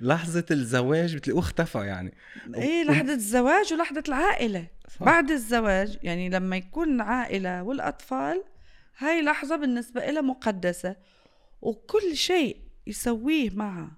[0.00, 2.14] لحظة الزواج بتلاقوه اختفى يعني.
[2.54, 4.66] إيه لحظة الزواج ولحظة العائلة.
[4.88, 5.02] صح.
[5.04, 8.44] بعد الزواج يعني لما يكون العائلة والأطفال
[8.98, 10.96] هاي لحظة بالنسبة إلها مقدسة
[11.62, 13.88] وكل شيء يسويه مع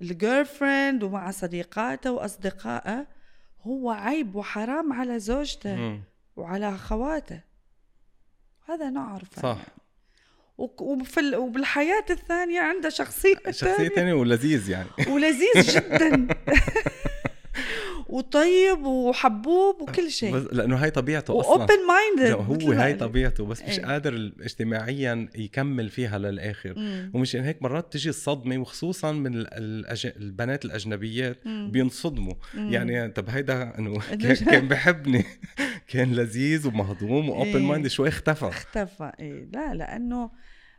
[0.00, 3.06] ال girlfriend ومع صديقاته وأصدقائه
[3.62, 6.02] هو عيب وحرام على زوجته مم.
[6.36, 7.40] وعلى أخواته.
[8.68, 9.58] هذا نعرفه صح.
[10.58, 14.88] وك- وفي ال- وبالحياة الثانية عنده شخصية شخصية تانية ولذيذ يعني.
[15.08, 16.28] ولذيذ جدا.
[18.08, 20.36] وطيب وحبوب وكل شيء.
[20.52, 21.50] لأنه هاي طبيعته أصلا.
[21.52, 23.84] و open minded هو هاي طبيعته بس مش إيه.
[23.84, 26.74] قادر اجتماعيا يكمل فيها للآخر.
[27.14, 30.06] ومشان هيك مرات تجي الصدمة وخصوصا من ال- الأج...
[30.16, 32.34] البنات الأجنبيات بينصدموا.
[32.54, 33.98] يعني طب هيدا إنه
[34.50, 35.24] كان- بحبني.
[35.92, 37.62] كان لذيذ ومهضوم و open.
[37.62, 38.48] mind شوي اختفى.
[38.48, 39.12] اختفى.
[39.20, 39.48] إيه.
[39.52, 40.30] لا لأنه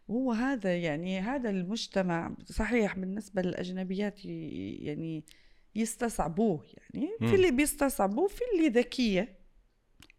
[0.10, 5.24] هو هذا يعني هذا المجتمع صحيح بالنسبة للأجنبيات يعني
[5.76, 7.28] يستصعبوه يعني مم.
[7.28, 9.40] في اللي بيستصعبوه في اللي ذكية.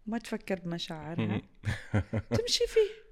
[0.06, 1.42] ما تفكر بمشاعرها.
[2.38, 3.10] تمشي فيه.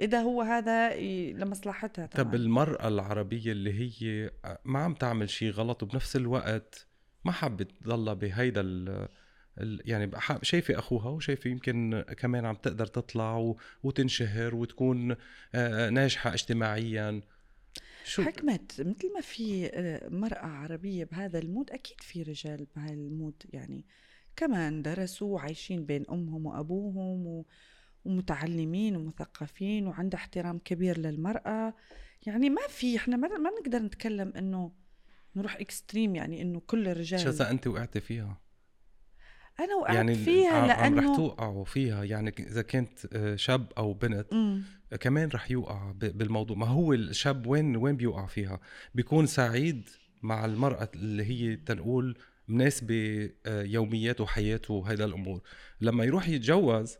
[0.00, 0.96] إذا هو هذا
[1.32, 4.30] لمصلحتها طبعا طب المرأة العربية اللي هي
[4.64, 6.86] ما عم تعمل شيء غلط وبنفس الوقت
[7.24, 9.08] ما حابة تضلها بهيدا ال
[9.84, 10.10] يعني
[10.42, 15.16] شايفة أخوها وشايفة يمكن كمان عم تقدر تطلع وتنشهر وتكون
[15.90, 17.20] ناجحة اجتماعيا.
[18.08, 23.42] شو؟ حكمة مثل ما في آه، مرأة عربية بهذا المود أكيد في رجال بهذا المود
[23.52, 23.84] يعني
[24.36, 27.46] كمان درسوا وعايشين بين أمهم وأبوهم و...
[28.04, 31.74] ومتعلمين ومثقفين وعنده احترام كبير للمرأة.
[32.26, 34.72] يعني ما في إحنا ما, ما نقدر نتكلم إنه
[35.36, 38.40] نروح اكستريم يعني إنه كل الرجال شو إذا أنت وقعتي فيها؟
[39.60, 42.04] أنا وقعت يعني فيها عم رح لأنه توقعوا فيها.
[42.04, 44.62] يعني إذا كنت آه، شاب أو بنت مم.
[45.00, 46.56] كمان رح يوقع بالموضوع.
[46.56, 48.60] ما هو الشاب وين وين بيوقع فيها؟
[48.94, 49.88] بيكون سعيد
[50.22, 52.18] مع المرأة اللي هي تنقول
[52.48, 55.40] مناسبة آه، يومياته وحياته وهيدا الأمور.
[55.80, 56.96] لما يروح يتجوز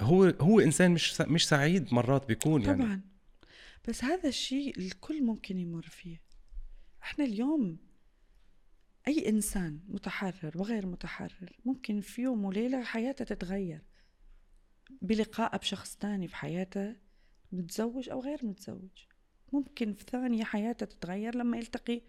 [0.00, 2.82] هو هو إنسان مش مش سعيد مرات بيكون يعني.
[2.82, 3.00] طبعا.
[3.88, 6.20] بس هذا الشيء الكل ممكن يمر فيه.
[7.02, 7.78] إحنا اليوم
[9.08, 13.82] أي إنسان متحرر وغير متحرر ممكن في يوم وليلة حياته تتغير
[15.02, 16.96] بلقائه بشخص تاني في حياته
[17.52, 19.04] متزوج أو غير متزوج.
[19.52, 22.02] ممكن في ثانية حياته تتغير لما يلتقي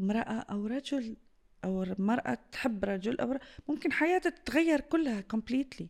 [0.00, 1.16] امرأة أو رجل
[1.64, 3.38] أو مراه تحب رجل أو ر-
[3.68, 5.88] ممكن حياته تتغير كلها كومبليتلي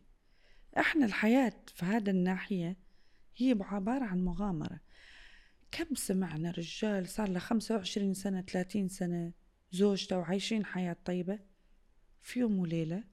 [0.77, 2.77] إحنا الحياة في هذا الناحية
[3.37, 4.79] هي عبارة عن مغامرة.
[5.71, 9.31] كم سمعنا رجال صار له 25 سنة 30 سنة؟
[9.75, 11.39] زوجته وعايشين حياة طيبة
[12.21, 13.03] في يوم وليلة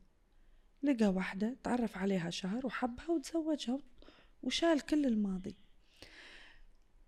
[0.83, 3.79] لقى واحدة تعرف عليها شهر وحبها وتزوجها
[4.43, 5.57] وشال كل الماضي.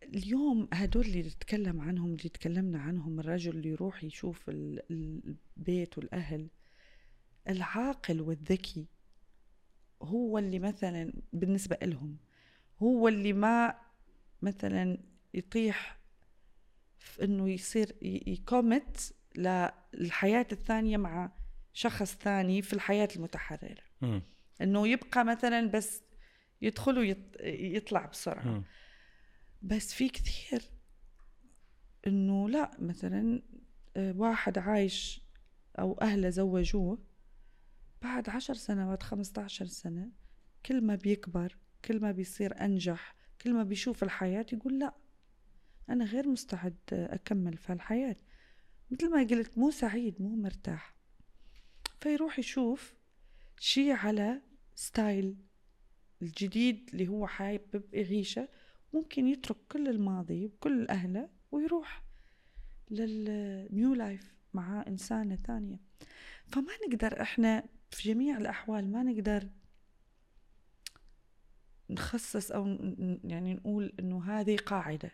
[0.03, 5.99] اليوم هدول اللي نتكلم عنهم اللي تكلمنا عنهم الرجل اللي يروح يشوف ال- ال- البيت
[5.99, 6.49] والأهل
[7.49, 8.87] العاقل والذكي
[10.03, 12.17] هو اللي مثلا بالنسبة لهم
[12.83, 13.79] هو اللي ما
[14.43, 14.99] مثلا
[15.35, 15.99] يطيح
[16.99, 21.33] في إنه يصير يكومت للحياة الثانية مع
[21.73, 24.23] شخص ثاني في الحياة المتحررة مم.
[24.61, 26.03] إنه يبقى مثلا بس
[26.63, 28.65] يدخل ويطلع بسرعة مم.
[29.63, 30.63] بس في كثير
[32.07, 33.43] إنه لا مثلا
[33.97, 35.23] واحد عايش
[35.79, 36.99] أو أهله زوجوه
[38.03, 40.11] بعد عشر سنوات خمسة عشر سنة
[40.67, 44.95] كل ما بيكبر كل ما بيصير أنجح كل ما بيشوف الحياة يقول لا
[45.89, 48.17] أنا غير مستعد أكمل في الحياة
[48.95, 50.95] مثل ما قلت مو سعيد مو مرتاح.
[52.01, 52.95] فيروح يشوف
[53.59, 54.43] شي على
[54.75, 55.37] ستايل
[56.23, 58.49] الجديد اللي هو حابب يعيشه.
[58.93, 62.03] ممكن يترك كل الماضي وكل أهله ويروح
[62.91, 65.81] للنيو لايف مع إنسانة ثانية.
[66.47, 69.49] فما نقدر إحنا في جميع الأحوال ما نقدر
[71.91, 72.67] نخصص أو
[73.25, 75.11] يعني نقول إنه هذه قاعدة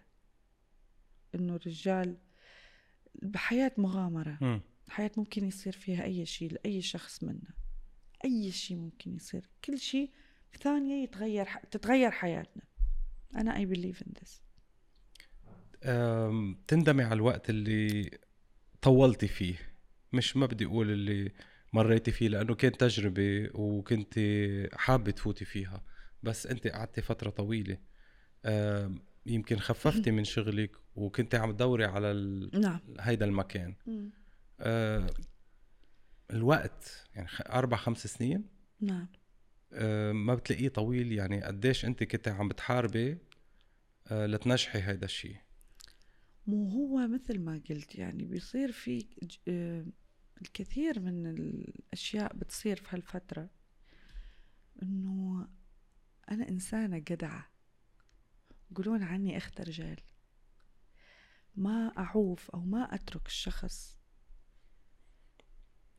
[1.34, 2.16] إنه الرجال
[3.22, 4.62] بحياة مغامرة.
[4.86, 7.54] الحياة ممكن يصير فيها أي شيء لأي شخص منا.
[8.24, 9.48] أي شيء ممكن يصير.
[9.64, 10.10] كل شيء
[10.60, 11.58] ثانية يتغير ح...
[11.58, 12.62] تتغير حياتنا.
[13.36, 14.30] أنا I believe in this.
[15.84, 18.10] أم، تندمي على الوقت اللي
[18.82, 19.56] طولتي فيه.
[20.12, 21.32] مش ما بدي أقول اللي
[21.72, 24.20] مريتي فيه لأنه كان تجربة وكنت
[24.72, 25.84] حابة تفوتي فيها.
[26.22, 27.78] بس أنت قعدتي فترة طويلة.
[28.44, 28.94] آه،
[29.26, 32.60] يمكن خففتي من شغلك وكنت عم تدوري على ال...
[32.60, 32.80] نعم.
[33.00, 33.74] هيدا المكان.
[33.86, 34.10] مم.
[34.60, 35.06] آه،
[36.30, 38.44] الوقت يعني أربع خمس سنين.
[38.80, 39.08] نعم.
[39.72, 43.18] آه، ما بتلاقيه طويل يعني قديش أنت كنت عم بتحاربي
[44.06, 45.36] آه، لتنجحي هيدا الشيء
[46.46, 49.86] مو هو مثل ما قلت يعني بيصير في ج- آه،
[50.42, 53.48] الكثير من الأشياء بتصير في هالفترة.
[54.82, 55.48] إنه
[56.30, 57.50] أنا إنسانة جدعة.
[58.70, 60.00] يقولون عني أخت رجال.
[61.56, 63.98] ما أعوف أو ما أترك الشخص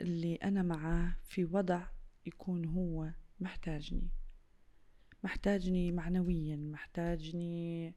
[0.01, 1.87] اللي أنا معاه في وضع
[2.25, 4.11] يكون هو محتاجني.
[5.23, 7.95] محتاجني معنويا محتاجني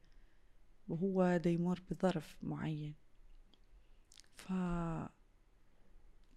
[0.87, 2.95] وهو يمر بظرف معين.
[4.35, 4.53] ف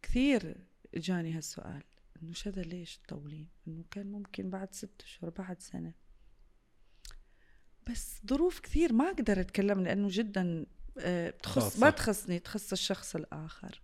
[0.03, 1.83] كثير جاني هالسؤال
[2.23, 5.95] إنه شذا ليش تطولين إنه كان ممكن بعد ست أشهر بعد سنة
[7.89, 10.67] بس ظروف كثير ما أقدر أتكلم لأنه جدا
[10.99, 11.79] آه، تخص.
[11.79, 13.81] ما تخصني تخص الشخص الآخر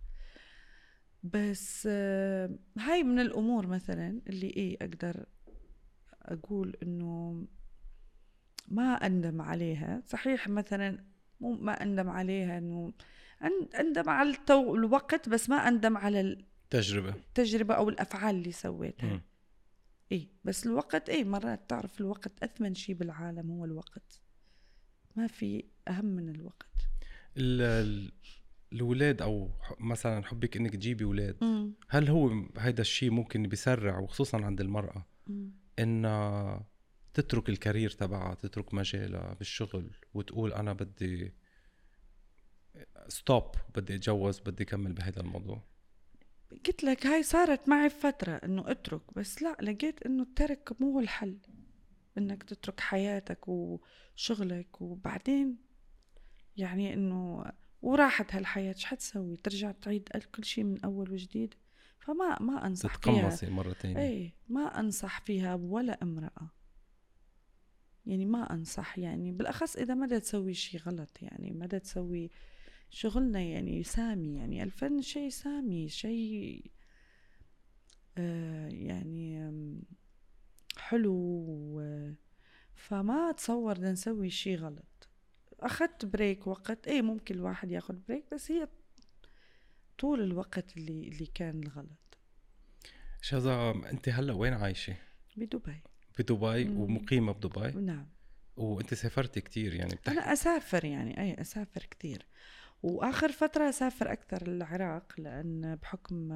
[1.23, 5.25] بس آه، هاي من الأمور مثلا اللي إيه أقدر
[6.21, 7.45] أقول إنه
[8.67, 11.03] ما أندم عليها صحيح مثلا
[11.39, 12.93] مو ما أندم عليها إنه
[13.79, 19.21] أندم على الوقت بس ما أندم على تجربة التجربه أو الأفعال اللي سويتها مم.
[20.11, 24.21] إيه بس الوقت إيه مرات تعرف الوقت أثمن شيء بالعالم هو الوقت
[25.15, 26.67] ما في أهم من الوقت
[27.37, 28.11] ال- ال-
[28.73, 31.73] الولاد أو مثلا حبك إنك تجيبي أولاد مم.
[31.89, 35.51] هل هو هيدا الشيء ممكن بيسرع وخصوصا عند المرأة مم.
[35.79, 36.65] انها
[37.13, 41.33] تترك ال career تبعها تترك مجالها بالشغل وتقول أنا بدي
[43.07, 43.43] stop
[43.75, 45.63] بدي أتجوز بدي أكمل بهذا الموضوع
[46.51, 50.99] قلت لك هاي صارت معي فترة إنه أترك بس لا لقيت إنه الترك مو هو
[50.99, 51.37] الحل.
[52.17, 55.57] إنك تترك حياتك وشغلك وبعدين
[56.57, 57.45] يعني إنه
[57.81, 61.53] وراحت هالحياة إيش حتسوي؟ ترجع تعيد كل شيء من أول وجديد؟
[61.99, 63.49] فما ما أنصح فيها.
[63.49, 66.49] مرة ثانية إيه ما أنصح فيها ولا امرأة.
[68.05, 72.31] يعني ما أنصح يعني بالأخص إذا ما تسوي شيء غلط يعني ما تسوي
[72.89, 76.71] شغلنا يعني سامي يعني الفن شيء سامي شيء
[78.17, 79.51] آه يعني
[80.77, 81.81] حلو
[82.75, 85.09] فما اتصور بدنا نسوي شيء غلط.
[85.59, 88.67] أخذت break وقت إيه ممكن الواحد ياخذ break بس هي
[89.97, 92.17] طول الوقت اللي اللي كان الغلط.
[93.21, 94.95] شذا أنت هلأ وين عايشة؟
[95.37, 95.81] بدبي.
[96.19, 96.79] بدبي مم.
[96.81, 98.07] ومقيمة بدبي؟ نعم.
[98.57, 100.19] وأنت سافرتي كتير يعني بتحكي.
[100.19, 102.25] أنا أسافر يعني أي أسافر كثير
[102.85, 106.29] وآخر فترة أسافر أكثر العراق لأن بحكم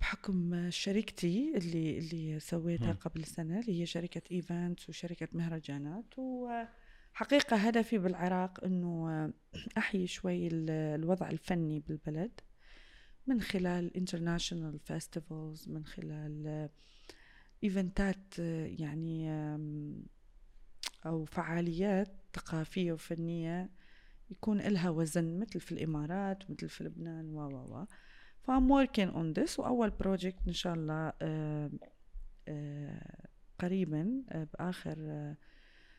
[0.00, 2.98] بحكم شركتي اللي اللي سويتها مم.
[2.98, 9.32] قبل سنة اللي هي شركة events وشركة مهرجانات وحقيقة هدفي بالعراق إنه
[9.78, 12.40] أحيي شوي ال- الوضع الفني بالبلد
[13.26, 16.68] من خلال international festivals من خلال
[17.64, 18.38] event ات
[18.78, 19.30] يعني
[21.06, 23.70] أو فعاليات ثقافية وفنية
[24.30, 27.84] يكون إلها وزن مثل في الإمارات مثل في لبنان و و و.
[28.42, 29.58] ف I'm working on this.
[29.58, 31.70] وأول project إن شاء الله آه،
[32.48, 33.26] آه،
[33.58, 35.36] قريبا آه، بآخر آه،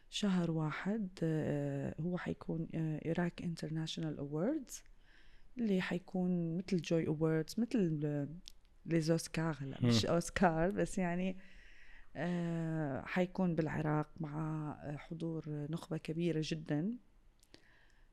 [0.09, 1.09] شهر واحد
[1.99, 4.83] هو حيكون Iraq International Awards
[5.57, 8.27] اللي حيكون مثل Joy Awards مثل
[8.85, 11.37] les Oscars هلا مش أوسكار بس يعني
[13.05, 16.93] حيكون بالعراق مع حضور نخبة كبيرة جدا.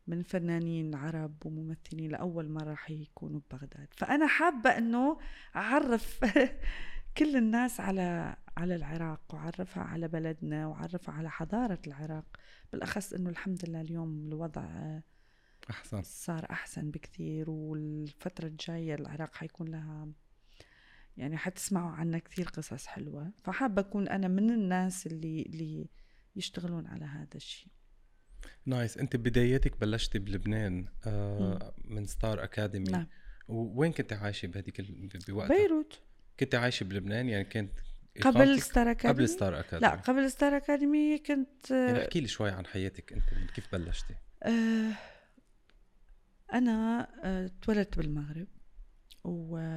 [0.09, 3.89] من فنانين عرب وممثلين لأول مرة حيكونوا ببغداد.
[3.97, 5.19] فأنا حابة أنه
[5.57, 6.21] أعرف
[7.19, 12.25] كل الناس على على العراق وعرفها على بلدنا وعرفها على حضارة العراق.
[12.73, 14.99] بالأخص أنه الحمد لله اليوم الوضع
[15.71, 16.03] أحسن.
[16.03, 20.09] صار أحسن بكثير والفترة الجاية العراق حيكون لها
[21.17, 23.33] يعني حتسمعوا عنا كثير قصص حلوة.
[23.45, 25.89] فحابة أكون أنا من الناس اللي اللي
[26.37, 27.78] يشتغلون على هذا الشيء.
[28.67, 28.99] nice.
[28.99, 32.91] انت بداياتك بلشتي بلبنان آه من ستار أكاديمي.
[32.91, 33.07] نعم.
[33.49, 35.09] وين كنت عايشة بهذيك ال...
[35.29, 36.01] بوقتها؟ بيروت.
[36.41, 37.73] كنت عايشة بلبنان يعني كانت
[38.23, 39.93] قبل ستار أكاديمي؟ قبل ستار أكاديمي.
[39.93, 44.15] لا قبل ستار أكاديمي كنت يعني احكي لي شوي عن حياتك انت من كيف بلشتي؟
[44.43, 44.93] آه،
[46.53, 48.47] أنا آه، اتولدت بالمغرب
[49.25, 49.71] ودرست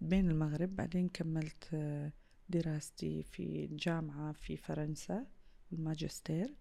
[0.00, 2.12] بين المغرب بعدين كملت آه،
[2.48, 5.26] دراستي في جامعة في فرنسا
[5.72, 6.54] الماجستير.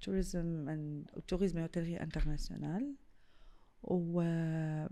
[0.00, 2.96] tourisme tourisme و hôtellerie internationale
[3.82, 4.90] وبعدها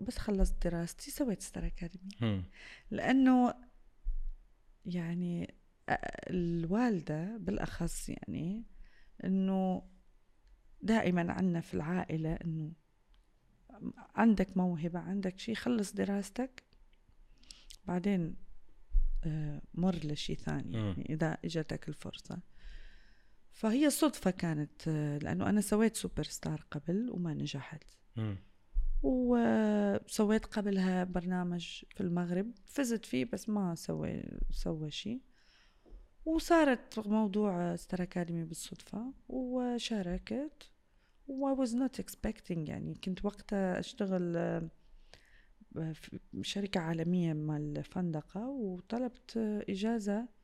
[0.00, 2.44] بس خلصت دراستي سويت ستار أكاديمي هم.
[2.90, 3.54] لأنه
[4.86, 5.54] يعني
[6.30, 8.64] الوالدة بالأخص يعني
[9.24, 9.82] إنه
[10.82, 12.72] دائما عنا في العائلة إنه
[14.14, 16.62] عندك موهبة عندك شيء خلص دراستك.
[17.84, 18.36] بعدين
[19.24, 22.38] آه، مر لشيء ثاني يعني إذا إجتك الفرصة.
[23.60, 24.88] فهي صدفة كانت
[25.22, 27.84] لأنه أنا سويت سوبر ستار قبل وما نجحت.
[29.02, 32.52] وسويت قبلها برنامج في المغرب.
[32.66, 35.20] فزت فيه بس ما سوي سوى شيء.
[36.24, 39.12] وصارت موضوع ستار أكاديمي بالصدفة.
[39.28, 40.70] وشاركت.
[41.28, 44.70] و I was not expecting يعني كنت وقتها أشتغل آه،
[45.92, 48.48] في شركة عالمية مال فندقة.
[48.48, 49.36] وطلبت
[49.68, 50.39] إجازة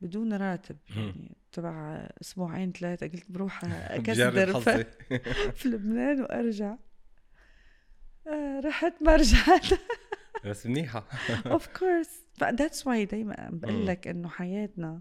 [0.00, 3.06] بدون راتب يعني تبع أسبوعين ثلاثة.
[3.06, 4.54] قلت بروح أكسر
[5.56, 6.76] في لبنان وأرجع.
[8.26, 9.66] آه، رحت ما رجعت.
[10.46, 11.08] بس منيحة.
[11.46, 15.00] of course that's why دايما بقول لك إنه حياتنا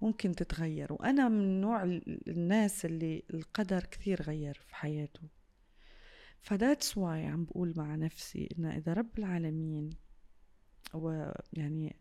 [0.00, 0.92] ممكن تتغير.
[0.92, 1.82] وأنا من نوع
[2.28, 5.20] الناس اللي القدر كثير غير في حياته.
[6.40, 9.90] ف that's why عم بقول مع نفسي إن إذا رب العالمين
[10.94, 11.96] ويعني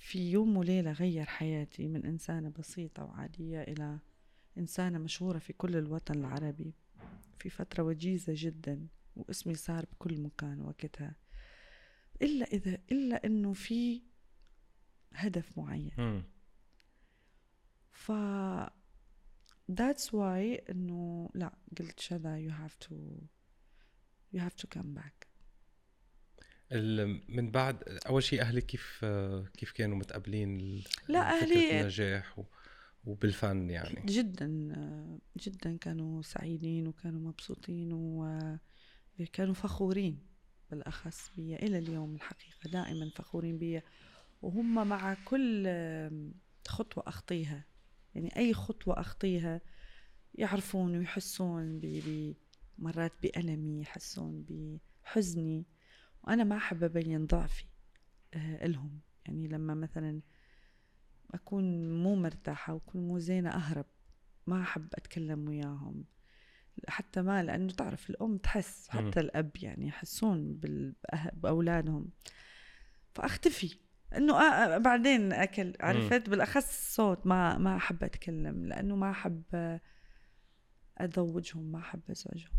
[0.00, 3.98] في يوم وليلة غير حياتي من إنسانة بسيطة وعادية إلى
[4.58, 6.74] إنسانة مشهورة في كل الوطن العربي.
[7.38, 8.86] في فترة وجيزة جدا
[9.16, 11.14] واسمي صار بكل مكان وقتها.
[12.22, 14.02] إلا إذا إلا إنه في
[15.12, 16.24] هدف معين.
[17.90, 18.12] ف
[19.72, 22.94] that's why إنه لا قلت شذا you have to
[24.34, 25.19] you have to come back.
[27.28, 29.04] من بعد أول شيء أهلك كيف
[29.56, 32.44] كيف كانوا متقبلين لا أهلي النجاح و...
[33.04, 34.02] وبالفن يعني.
[34.06, 34.46] جدا
[35.38, 37.88] جدا كانوا سعيدين وكانوا مبسوطين
[39.20, 40.18] وكانوا فخورين
[40.70, 43.82] بالأخص بي إلى اليوم الحقيقة دائما فخورين بي.
[44.42, 45.68] وهم مع كل
[46.68, 47.64] خطوة أخطيها
[48.14, 49.60] يعني أي خطوة أخطيها
[50.34, 51.80] يعرفون ويحسون
[52.78, 55.64] مرات بألمي يحسون بحزني.
[56.24, 57.64] وأنا ما أحب أبين ضعفي
[58.34, 60.20] آه، لهم يعني لما مثلا
[61.34, 63.86] أكون مو مرتاحة وأكون مو زينة أهرب
[64.46, 66.04] ما أحب أتكلم وياهم.
[66.88, 70.60] حتى ما لأنه تعرف الأم تحس حتى الأب يعني يحسون
[71.34, 72.10] بأولادهم.
[73.14, 73.76] فأختفي.
[74.16, 75.72] إنه آه، بعدين أكل.
[75.80, 77.26] عرفت؟ بالأخص صوت.
[77.26, 79.42] ما ما أحب أتكلم لأنه ما أحب
[80.98, 82.52] أزوجهم ما أحب ازعجهم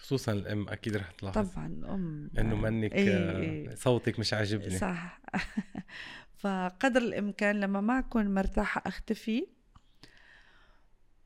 [0.00, 1.50] خصوصا الأم أكيد رح تلاحظ.
[1.50, 3.74] طبعا الام إنه منك إيه إيه.
[3.74, 4.78] صوتك مش عاجبني.
[4.78, 5.20] صح.
[6.40, 9.46] فقدر الامكان لما ما أكون مرتاحة أختفي.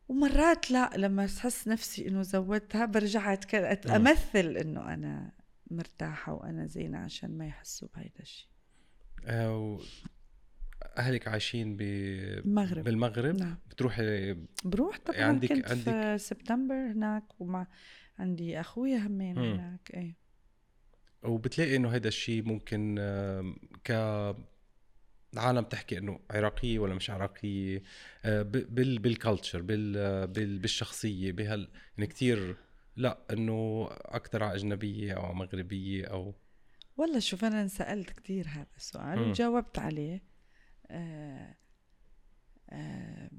[0.08, 3.36] ومرات لا لما تحس نفسي إنه زودتها برجع
[3.96, 5.32] أمثل إنه أنا
[5.70, 8.48] مرتاحة وأنا زينة عشان ما يحسوا بهيدا الشيء
[9.26, 9.78] آه،
[10.98, 13.58] أهلك عايشين بالمغرب بالمغرب؟ نعم.
[13.70, 17.66] بتروحي بروح طبعا عندك كنت عندك في سبتمبر هناك ومع
[18.18, 20.16] عندي أخويا همين هناك إيه.
[21.22, 22.98] وبتلاقي إنه هذا الشيء ممكن
[23.84, 23.92] ك
[25.36, 27.82] عالم تحكي إنه عراقيه ولا مش عراقيه
[28.24, 30.26] آه، بال بالكالتشر بال
[30.58, 32.56] بالشخصية بهال يعني كثير
[32.96, 36.34] لا إنه أكثر على أجنبية أو مغربية أو.
[36.96, 39.30] والله شوف أنا انسألت كثير هذا السؤال م.
[39.30, 40.22] وجاوبت عليه.
[40.90, 41.56] آه
[42.70, 43.30] آه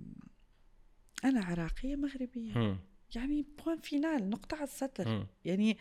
[1.26, 2.58] أنا عراقية مغربية.
[2.58, 2.80] م.
[3.16, 5.10] يعني بوان فينال نقطة على السطر.
[5.10, 5.28] م.
[5.46, 5.78] يعني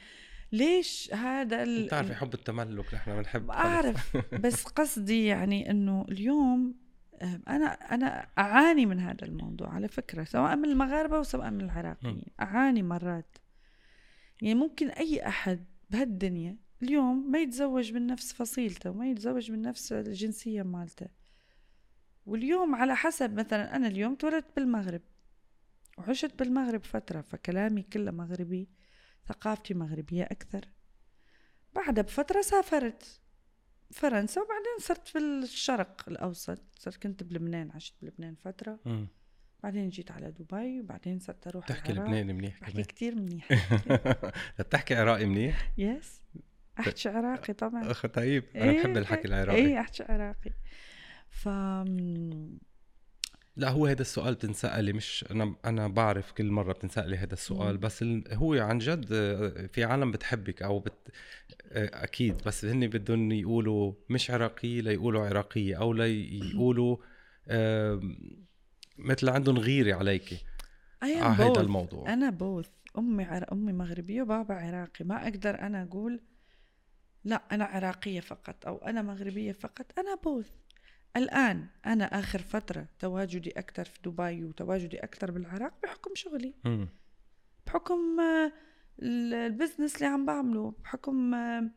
[0.52, 1.86] ليش هذا ال...
[1.86, 4.16] بتعرفي حب التملك نحن بنحب أعرف.
[4.44, 6.74] بس قصدي يعني إنه اليوم
[7.48, 12.22] أنا أنا أعاني من هذا الموضوع على فكرة سواء من المغاربة وسواء من العراقيين.
[12.40, 13.38] أعاني مرات.
[14.42, 19.92] يعني ممكن أي أحد بهالدنيا اليوم ما يتزوج من نفس فصيلته وما يتزوج من نفس
[19.92, 21.06] الجنسية مالته.
[22.26, 25.00] واليوم على حسب مثلا أنا اليوم تولدت بالمغرب.
[25.98, 28.68] وعشت بالمغرب فترة فكلامي كله مغربي
[29.28, 30.68] ثقافتي مغربية أكثر.
[31.74, 33.20] بعدها بفترة سافرت
[33.90, 36.62] فرنسا وبعدين صرت في الشرق الأوسط.
[36.78, 38.78] صرت كنت بلبنان عشت بلبنان فترة.
[38.84, 39.06] م.
[39.62, 43.48] بعدين جيت على دبي وبعدين صرت أروح تحكي لبناني منيح بحكي كثير منيح.
[44.58, 46.20] بتحكي عراقي منيح؟ يس
[46.80, 47.92] أحكي عراقي طبعا.
[47.92, 48.44] طيب.
[48.56, 49.56] أنا إيه بحب الحكي العراقي.
[49.56, 50.50] اي أحكي عراقي.
[51.28, 51.48] ف
[53.56, 58.04] لا هو هذا السؤال بتنسألي مش أنا أنا بعرف كل مرة بتنسألي هذا السؤال بس
[58.32, 59.06] هو عن جد
[59.72, 61.12] في عالم بتحبك أو بت
[61.72, 66.96] أكيد بس هن بدهم يقولوا مش عراقيه ليقولوا عراقية أو ليقولوا
[68.98, 70.44] مثل عندهم غيرة عليك.
[71.02, 72.12] على هذا الموضوع.
[72.12, 73.52] أنا بوث أمي عر...
[73.52, 75.04] أمي مغربية وبابا عراقي.
[75.04, 76.20] ما أقدر أنا أقول
[77.24, 80.50] لا أنا عراقية فقط أو أنا مغربية فقط أنا بوث
[81.16, 86.54] الآن أنا آخر فترة تواجدي أكثر في دبي وتواجدي أكثر بالعراق بحكم شغلي.
[87.66, 88.52] بحكم آه،
[89.02, 91.70] ال- البزنس اللي عم بعمله بحكم آه،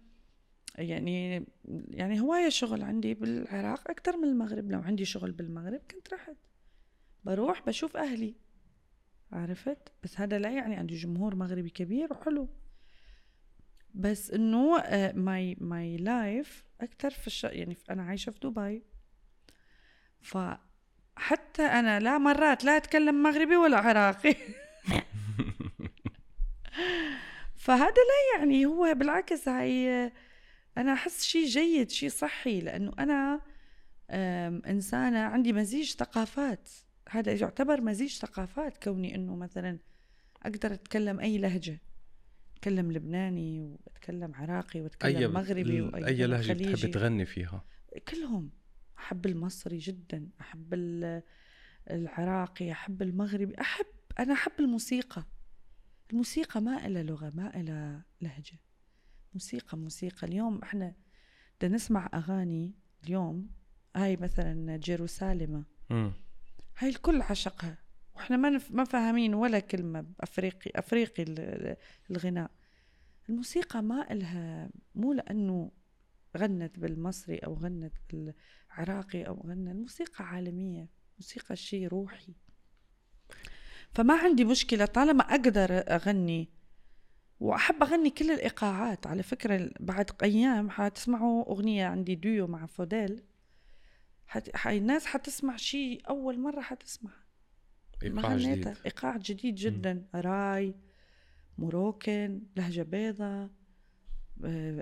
[0.75, 1.45] يعني
[1.91, 4.71] يعني هواية شغل عندي بالعراق أكثر من المغرب.
[4.71, 6.35] لو عندي شغل بالمغرب كنت رحت
[7.23, 8.35] بروح بشوف أهلي.
[9.31, 12.49] عرفت؟ بس هذا لا يعني عندي جمهور مغربي كبير وحلو.
[13.93, 14.83] بس إنه
[15.15, 17.43] my my life أكثر في الش...
[17.43, 18.83] يعني أنا عايشة في دبي.
[20.21, 24.35] فحتى أنا لا مرات لا أتكلم مغربي ولا عراقي.
[27.55, 30.11] فهذا لا يعني هو بالعكس هاي
[30.77, 33.41] أنا أحس شيء جيد شيء صحي لأنه أنا
[34.11, 36.69] أم، إنسانة عندي مزيج ثقافات.
[37.09, 39.79] هذا يعتبر مزيج ثقافات كوني إنه مثلا
[40.43, 41.81] أقدر أتكلم أي لهجة.
[42.57, 46.53] أتكلم لبناني وأتكلم عراقي وأتكلم أي مغربي وأي أي لهجة.
[46.53, 47.65] بتحب تغني فيها؟
[48.07, 48.49] كلهم.
[48.99, 51.23] أحب المصري جدا أحب ال-
[51.89, 53.85] العراقي أحب المغربي أحب
[54.19, 55.23] أنا أحب الموسيقى.
[56.11, 58.59] الموسيقى ما إلها لغة ما إلها لهجة.
[59.33, 60.27] موسيقى موسيقى.
[60.27, 60.95] اليوم إحنا
[61.61, 62.73] بدنا نسمع أغاني
[63.03, 63.49] اليوم
[63.95, 65.63] هاي مثلا جيروساليما.
[65.89, 66.11] مم.
[66.77, 67.77] هاي الكل عشقها.
[68.15, 68.61] وإحنا ما.
[68.69, 69.59] ما فاهمين ولا
[70.75, 71.77] افريقي ال- ال-
[72.11, 72.51] الغناء.
[73.29, 75.71] الموسيقى ما إلها مو لأنه
[76.37, 82.33] غنت بالمصري أو غنت بالعراقي أو غنت الموسيقى عالمية موسيقى شيء روحي.
[83.91, 86.49] فما عندي مشكلة طالما أقدر أغني
[87.39, 89.07] وأحب أغني كل الإيقاعات.
[89.07, 93.23] على فكرة بعد أيام حتسمعوا أغنية عندي ديو مع فوديل.
[94.27, 94.67] حت...
[94.67, 97.11] الناس حتسمع شيء أول مرة حتسمع.
[98.03, 98.73] غنيتها.
[98.73, 98.85] جديد.
[98.85, 100.05] إيقاع جديد جدا.
[100.15, 100.75] راي
[101.57, 103.49] Moroccan لهجة بيضة آه،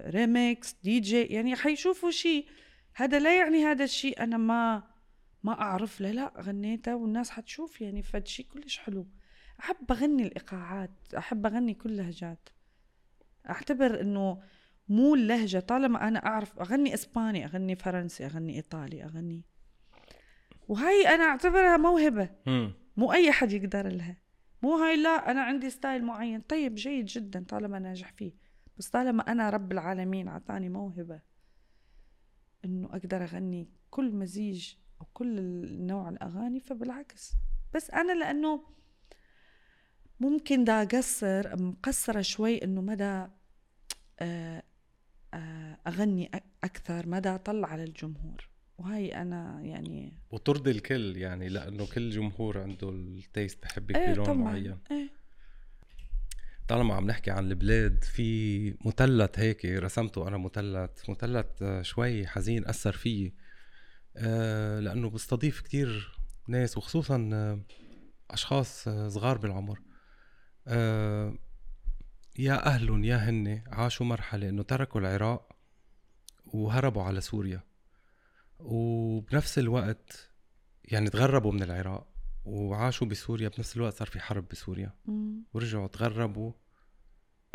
[0.10, 2.48] remix DJ يعني حيشوفوا شيء.
[2.96, 4.84] هذا لا يعني هذا الشيء أنا ما
[5.44, 6.02] ما أعرف.
[6.02, 9.08] لا لا غنيته والناس حتشوف يعني فد شيء كلش حلو.
[9.60, 12.50] أحب أغني الإيقاعات أحب أغني كل لهجات
[13.50, 14.42] أعتبر إنه
[14.90, 15.60] مو اللهجة.
[15.60, 19.44] طالما أنا أعرف أغني إسباني أغني فرنسي أغني إيطالي أغني.
[20.68, 22.30] وهي أنا أعتبرها موهبة.
[22.46, 22.74] مم.
[22.98, 24.18] مو أي حد يقدر لها.
[24.62, 26.42] مو هاي لا أنا عندي style معين.
[26.42, 28.45] طيب جيد جدا طالما ناجح فيه.
[28.78, 31.20] بس طالما أنا رب العالمين اعطاني موهبة
[32.66, 35.38] إنه أقدر أغني كل مزيج أو كل
[35.86, 37.34] نوع الأغاني فبالعكس.
[37.76, 38.64] بس أنا لأنه
[40.20, 43.28] ممكن دا أقصر مقصرة شوي إنه مدى
[44.20, 44.64] آه،
[45.34, 48.50] آه، أغني أك- أكثر مدى أطلع على الجمهور.
[48.78, 54.34] وهي أنا يعني وترضي الكل يعني لأنه كل جمهور عنده التيست بحبك إيه طبعا.
[54.34, 54.78] معين.
[54.92, 55.10] إيه.
[56.68, 62.68] طالما عم نحكي عن البلاد في مثلث هيك رسمته أنا مثلث مثلث آه، شوي حزين
[62.68, 63.34] أثر فيي.
[64.18, 67.60] آه، لأنه بستضيف كتير ناس وخصوصا آه،
[68.32, 69.80] أشخاص صغار بالعمر.
[72.38, 75.56] يا أهلهم يا هن عاشوا مرحلة إنه تركوا العراق
[76.46, 77.64] وهربوا على سوريا.
[78.60, 80.30] وبنفس الوقت
[80.84, 82.15] يعني تغربوا من العراق.
[82.46, 84.94] وعاشوا بسوريا بنفس الوقت صار في حرب بسوريا.
[85.06, 85.44] مم.
[85.54, 86.52] ورجعوا تغربوا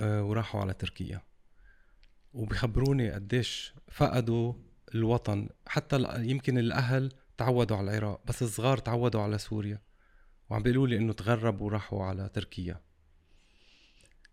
[0.00, 1.22] آه، وراحوا على تركيا.
[2.34, 4.54] وبخبروني قديش فقدوا
[4.94, 5.48] الوطن.
[5.66, 9.82] حتى يمكن الأهل تعودوا على العراق بس الصغار تعودوا على سوريا.
[10.50, 12.80] وعم بيقولوا لي إنه تغربوا وراحوا على تركيا.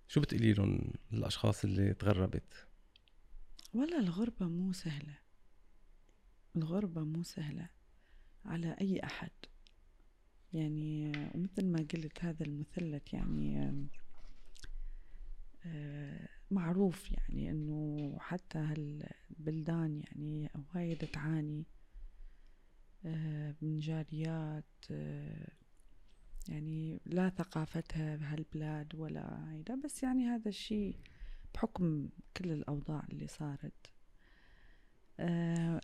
[0.08, 2.68] شو بتقولي لهم الأشخاص اللي تغربت؟
[3.74, 5.18] ولا الغربة مو سهلة.
[6.56, 7.70] الغربة مو سهلة
[8.46, 9.32] على أي أحد.
[10.58, 13.74] يعني ومثل ما قلت هذا المثلث يعني
[15.66, 21.66] آه، معروف يعني أنه حتى هالبلدان يعني وايد تعاني
[23.06, 25.52] آه، من جاليات آه،
[26.50, 29.76] يعني لا ثقافتها بهالبلاد ولا هيدا.
[29.76, 31.00] بس يعني هذا الشيء
[31.54, 33.94] بحكم كل الأوضاع اللي صارت.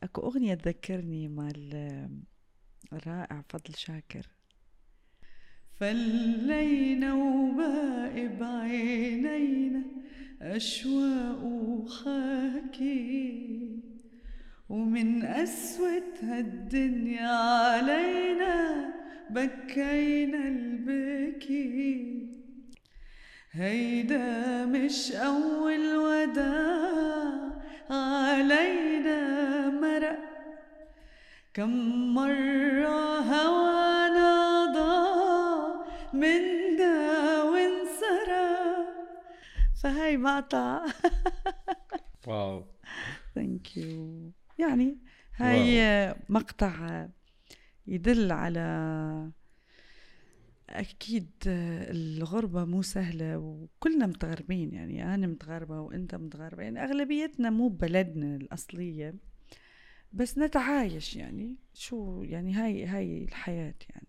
[0.04, 1.74] أكو أغنية تذكرني مال
[2.94, 4.30] الرائع فضل شاكر.
[5.80, 9.82] فلينا وباقي بعينينا
[10.42, 13.14] أشواق وخاكي
[14.70, 18.90] ومن قسوة هالدنيا علينا
[19.30, 22.28] بكينا البكي
[23.52, 27.52] هيدا مش أول وداع
[27.90, 30.20] علينا مرق
[31.54, 33.83] كم مرة ضاع
[36.24, 38.88] من دا وانسرق
[39.84, 40.86] فهاي مقطع.
[42.28, 42.66] wow.
[43.36, 44.98] Thank you يعني
[45.36, 47.08] هاي مقطع
[47.88, 49.32] يدل على
[50.70, 54.74] أكيد الغربة مو سهلة وكلنا متغربين.
[54.74, 56.64] يعني أنا متغربة وأنت متغربة.
[56.64, 59.16] يعني أغلبيتنا مو ببلدنا الأصلية.
[60.14, 61.56] بس نتعايش يعني.
[61.74, 64.08] شو يعني هاي هاي الحياة يعني.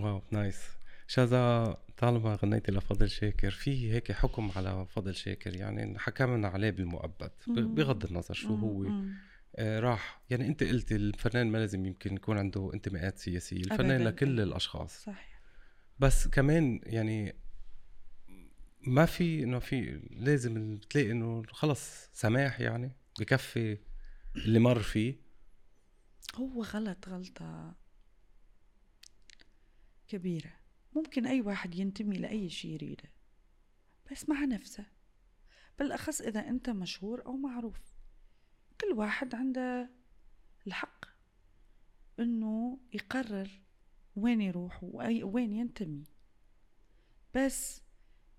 [0.00, 0.77] wow nice.
[1.10, 7.30] شذا طالما غنيتي لفضل شاكر في هيك حكم على فضل شاكر؟ يعني حكمنا عليه بالمؤبد.
[7.46, 9.02] بغض النظر شو هو.
[9.56, 10.22] آه راح.
[10.30, 15.04] يعني انت قلتي الفنان ما لازم يمكن يكون عنده انتماءات سياسية الفنان لكل الأشخاص.
[15.04, 15.40] صحيح.
[15.98, 17.36] بس كمان يعني
[18.86, 23.78] ما في إنه في لازم تلاقي إنه خلص سماح يعني بكفي
[24.36, 25.16] اللي مر فيه.
[26.34, 27.74] هو غلط غلطة
[30.08, 30.57] كبيرة.
[30.98, 33.10] ممكن أي واحد ينتمي لأي شيء يريده.
[34.10, 34.86] بس مع نفسه.
[35.78, 37.80] بالأخص إذا أنت مشهور أو معروف.
[38.80, 39.90] كل واحد عنده
[40.66, 41.04] الحق
[42.20, 43.50] إنه يقرر
[44.16, 46.04] وين يروح وين ينتمي.
[47.34, 47.82] بس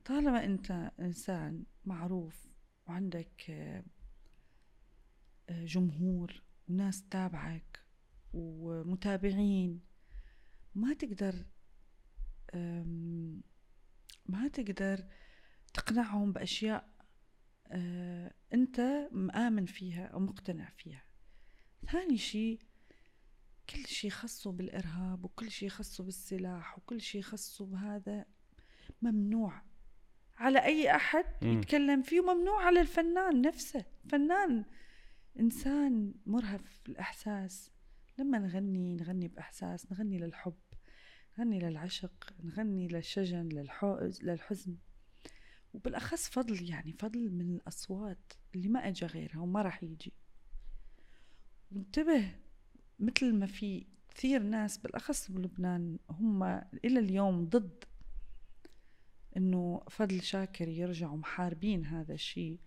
[0.05, 2.47] طالما أنت إنسان معروف
[2.87, 3.51] وعندك
[5.49, 7.79] جمهور وناس تتابعك
[8.33, 9.81] ومتابعين
[10.75, 11.45] ما تقدر
[14.25, 15.05] ما تقدر
[15.73, 16.89] تقنعهم بأشياء
[17.71, 21.03] آه، أنت مآمن فيها أو مقتنع فيها.
[21.91, 22.59] ثاني شيء
[23.69, 28.25] كل شيء خصه بالإرهاب وكل شيء خصه بالسلاح وكل شيء خصه بهذا
[29.01, 29.61] ممنوع.
[30.37, 33.85] على أي أحد يتكلم فيه وممنوع على الفنان نفسه.
[34.09, 34.65] فنان
[35.39, 37.71] إنسان مرهف الإحساس.
[38.17, 40.57] لما نغني نغني بإحساس نغني للحب.
[41.39, 43.49] نغني للعشق نغني للشجن
[44.21, 44.75] للحزن.
[45.73, 50.13] وبالأخص فضل يعني فضل من الأصوات اللي ما أجا غيرها وما راح يجي.
[51.75, 52.35] انتبه
[52.99, 56.43] مثل ما في كثير ناس بالأخص بلبنان هم
[56.85, 57.83] إلى اليوم ضد
[59.37, 62.59] إنه فضل شاكر يرجعوا محاربين هذا الشيء.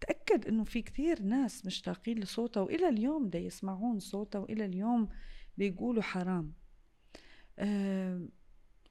[0.00, 5.08] تأكد إنه في كثير ناس مشتاقين لصوته وإلى اليوم دا يسمعون صوته وإلى اليوم
[5.58, 6.61] دا يقولوا حرام.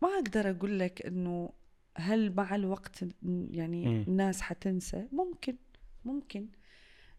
[0.02, 1.54] ما أقدر أقول لك إنه
[1.98, 3.04] هل مع الوقت
[3.52, 4.04] يعني م.
[4.08, 5.56] الناس حتنسى؟ ممكن
[6.06, 6.48] ممكن.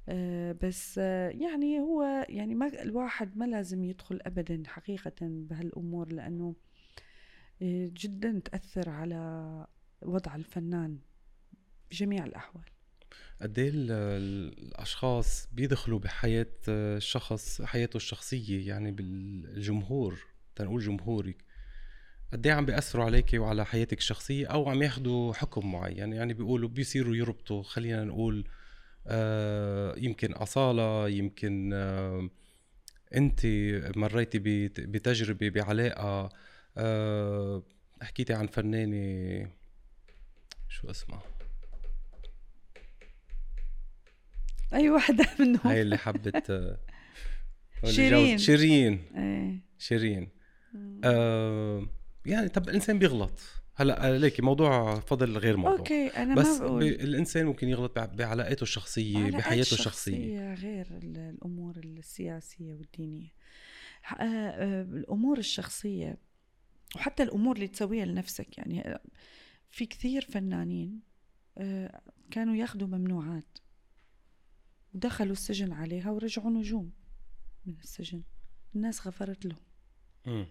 [0.08, 6.54] أه بس أه يعني هو يعني ما الواحد ما لازم يدخل ابدا حقيقه بهالأمور لأنه
[7.62, 9.66] آه، جدا تأثر على
[10.02, 10.98] وضع الفنان
[11.90, 12.64] بجميع الأحوال.
[13.40, 21.36] قد إيه الأشخاص بيدخلوا بحياة الشخص حياته الشخصية يعني بالجمهور؟ تنقول جمهورك
[22.32, 26.68] قد إيه عم بيأثروا عليك وعلى حياتك الشخصية أو عم ياخذوا حكم معين؟ يعني بيقولوا
[26.68, 28.44] بيصيروا يربطوا خلينا نقول
[29.06, 32.30] آه يمكن أصالة يمكن آه
[33.14, 33.40] أنت
[33.96, 34.38] مريتي
[34.68, 36.28] بتجربة بعلاقة
[36.76, 37.62] آه
[38.02, 39.50] حكيتي عن فنانة
[40.68, 41.22] شو اسمها؟
[44.74, 46.78] أي وحدة منهم؟ هاي اللي حبت آه،
[47.84, 48.38] شيرين.
[48.38, 49.00] شيرين.
[49.16, 49.58] إيه.
[49.78, 50.41] شيرين.
[51.04, 51.86] آه
[52.26, 53.40] يعني طب الإنسان بيغلط.
[53.74, 55.78] هلا ليكي موضوع فضل غير موضوع.
[55.78, 56.82] okay أنا بس ما بقول.
[56.82, 60.54] الإنسان ممكن يغلط بعلاقاته الشخصية بحياته الشخصية.
[60.54, 63.28] غير الأمور السياسية والدينية.
[64.20, 66.18] آه، آه، الأمور الشخصية
[66.96, 68.98] وحتى الأمور اللي تسويها لنفسك يعني
[69.70, 71.00] في كثير فنانين
[72.30, 73.58] كانوا ياخذوا ممنوعات
[74.94, 76.92] ودخلوا السجن عليها ورجعوا نجوم
[77.66, 78.22] من السجن.
[78.76, 80.46] الناس غفرت لهم.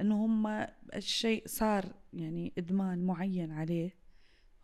[0.00, 0.46] إنه هم
[0.94, 3.96] الشيء صار يعني إدمان معين عليه.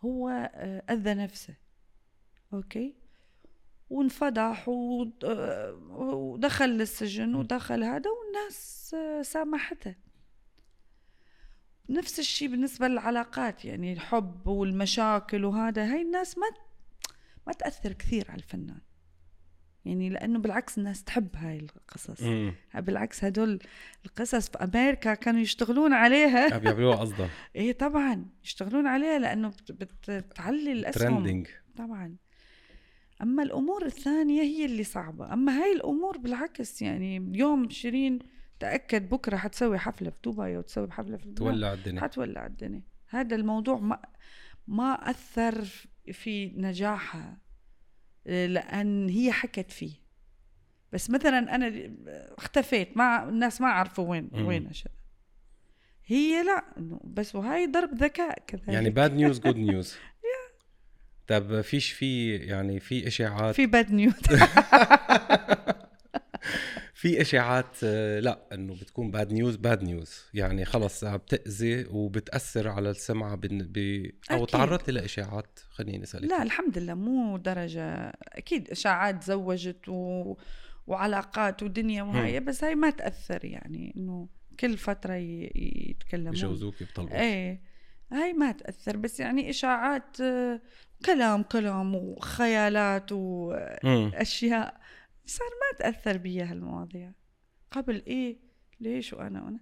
[0.00, 1.54] هو آه، أذى نفسه.
[2.52, 2.94] أوكي؟
[3.90, 9.94] وانفضح آه، ودخل للسجن ودخل هذا والناس آه، سامحته.
[11.88, 16.46] نفس الشيء بالنسبة للعلاقات يعني الحب والمشاكل وهذا هاي الناس ما
[17.46, 18.80] ما تأثر كثير على الفنان.
[19.84, 22.22] يعني لأنه بالعكس الناس تحب هاي القصص.
[22.22, 22.54] مم.
[22.74, 23.58] بالعكس هدول
[24.06, 26.58] القصص في أمريكا كانوا يشتغلون عليها.
[26.58, 31.14] بيعملوها قصدا إيه طبعا يشتغلون عليها لأنه بتعلي الأسهم.
[31.14, 32.16] ترندنج طبعا.
[33.22, 35.32] أما الأمور الثانية هي اللي صعبة.
[35.32, 38.18] أما هاي الأمور بالعكس يعني اليوم شيرين
[38.60, 42.00] تأكد بكرة حتسوي حفلة في دبي أو تسوي حفلة في تولع الدنيا.
[42.00, 42.82] حتولع الدنيا.
[43.08, 44.02] هذا الموضوع ما
[44.66, 45.64] ما أثر
[46.12, 47.41] في نجاحها.
[48.26, 49.92] لأن هي حكت فيه.
[50.92, 51.90] بس مثلا أنا
[52.38, 54.90] اختفيت ما الناس ما عرفوا وين وين أشد.
[56.06, 56.64] هي لا
[57.04, 58.68] بس وهاي ضرب ذكاء كذلك.
[58.68, 59.96] يعني bad news good news
[61.26, 64.14] طب فيش في يعني في إشاعات؟ في bad news
[67.02, 72.90] في إشاعات آه، لا إنه بتكون bad news bad news يعني خلص بتاذي وبتأثر على
[72.90, 73.78] السمعه بن- ب...
[74.30, 74.46] أو أكيد.
[74.46, 75.60] تعرضتي لإشاعات.
[75.70, 76.30] خليني أسألك.
[76.30, 78.12] لا الحمد لله مو درجة.
[78.28, 80.34] أكيد إشاعات زوجت و...
[80.86, 84.28] وعلاقات ودنيا وهاي بس هاي ما تأثر يعني إنه
[84.60, 85.52] كل فترة ي...
[85.90, 86.32] يتكلمون.
[86.32, 87.60] بجوزوك بطلبوك إيه.
[88.12, 90.60] هاي ما تأثر بس يعني إشاعات آه،
[91.06, 94.81] كلام كلام وخيالات وأشياء مم.
[95.26, 97.12] صار ما تأثر بيها هالمواضيع.
[97.70, 98.38] قبل إيه؟
[98.80, 99.60] ليش وأنا وأنا؟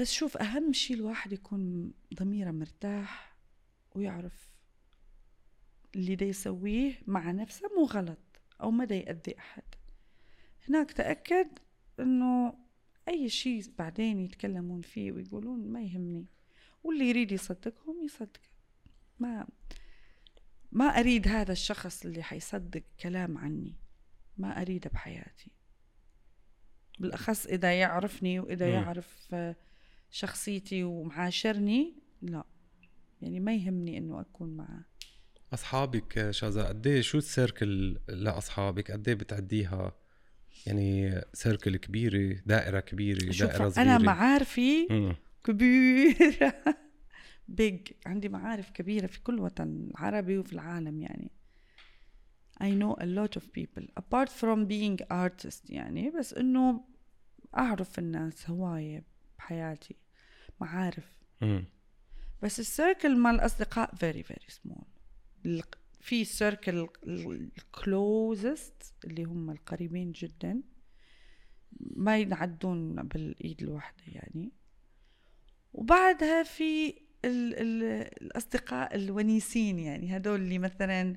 [0.00, 3.36] بس شوف أهم شيء الواحد يكون ضميره مرتاح
[3.94, 4.48] ويعرف
[5.94, 9.62] اللي دا يسويه مع نفسه مو غلط أو ما دا يأذي أحد.
[10.68, 11.48] هناك تأكد
[12.00, 12.54] إنه
[13.08, 16.26] أي شيء بعدين يتكلمون فيه ويقولون ما يهمني.
[16.82, 18.40] واللي يريد يصدقهم يصدق.
[19.18, 19.46] ما
[20.72, 23.81] ما أريد هذا الشخص اللي حيصدق كلام عني.
[24.38, 25.50] ما أريده بحياتي.
[26.98, 28.72] بالأخص إذا يعرفني وإذا مم.
[28.72, 29.56] يعرف آه،
[30.10, 32.44] شخصيتي ومعاشرني لا.
[33.22, 34.84] يعني ما يهمني إنه أكون معه.
[35.54, 39.92] أصحابك آه، شذا قد إيه شو السيركل لأصحابك؟ قد إيه بتعديها؟
[40.66, 43.96] يعني سيركل كبيرة دائرة كبيرة شوف دائرة صغيرة.
[43.96, 44.88] أنا معارفي.
[45.44, 46.64] كبيرة.
[47.48, 51.30] بيج عندي معارف كبيرة في كل وطن عربي وفي العالم يعني.
[52.62, 56.84] I know a lot of people apart from being artist يعني بس إنه
[57.58, 59.04] أعرف الناس هواية
[59.38, 59.96] بحياتي
[60.60, 61.22] معارف.
[62.42, 64.84] بس ال circle مال الأصدقاء very very small.
[66.00, 70.62] في circle ال closest اللي هم القريبين جدا.
[71.80, 74.52] ما ينعدون بالإيد الواحدة يعني.
[75.72, 76.88] وبعدها في
[77.24, 77.82] ال ال
[78.22, 81.16] الأصدقاء الونيسين يعني هدول اللي مثلا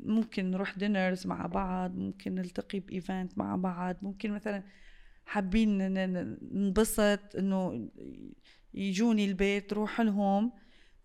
[0.00, 4.62] ممكن نروح dinners مع بعض ممكن نلتقي ب event مع بعض ممكن مثلا
[5.26, 5.78] حابين
[6.52, 7.88] ننبسط إنه
[8.74, 10.52] يجوني البيت روح لهم.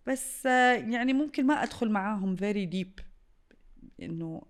[0.06, 3.00] بس يعني ممكن ما أدخل معاهم very deep
[4.02, 4.42] إنه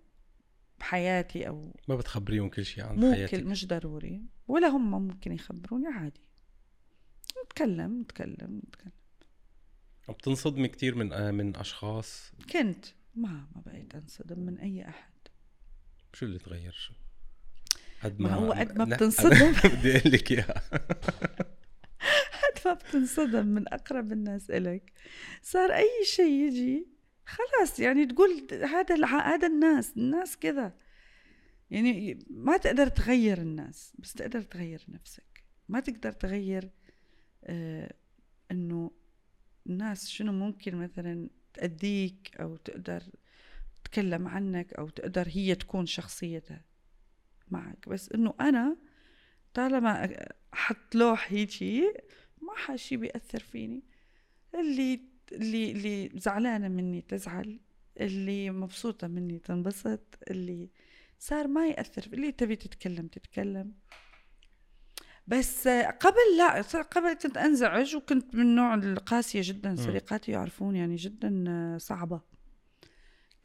[0.80, 4.22] بحياتي أو ما بتخبريهم كل شيء عن مو حياتك؟ كل مش ضروري.
[4.48, 6.20] ولا هم ممكن يخبروني عادي.
[7.44, 8.92] نتكلم نتكلم نتكلم.
[10.08, 12.86] بتنصدمي كتير من آه، من أشخاص؟ كنت.
[13.16, 15.12] ما ما بقيت انصدم من أي أحد.
[16.12, 16.94] شو اللي تغير شو؟
[18.02, 19.52] قد ما هو قد ما بتنصدم.
[19.78, 20.62] بدي أقول لك إياها.
[22.42, 24.92] قد ما بتنصدم من أقرب الناس إلك.
[25.42, 26.86] صار أي شيء يجي
[27.26, 30.74] خلاص يعني تقول هذا الع- هذا الناس الناس كذا.
[31.70, 35.44] يعني ما تقدر تغير الناس بس تقدر تغير نفسك.
[35.68, 36.70] ما تقدر تغير
[37.44, 37.94] آه
[38.50, 38.90] إنه
[39.66, 43.02] الناس شنو ممكن مثلا تأذيك أو تقدر
[43.84, 46.64] تتكلم عنك أو تقدر هي تكون شخصيتها
[47.50, 47.88] معك.
[47.88, 48.76] بس إنه أنا
[49.54, 50.16] طالما
[50.54, 51.92] أحط لوح هيجي
[52.42, 53.82] ما حشي بيأثر فيني.
[54.54, 55.00] اللي
[55.32, 57.60] اللي اللي زعلانة مني تزعل
[58.00, 60.70] اللي مبسوطة مني تنبسط اللي
[61.18, 63.74] صار ما يأثر اللي تبي تتكلم تتكلم.
[65.26, 71.44] بس قبل لا قبل كنت أنزعج وكنت من النوع القاسية جدا صديقاتي يعرفون يعني جدا
[71.80, 72.20] صعبة.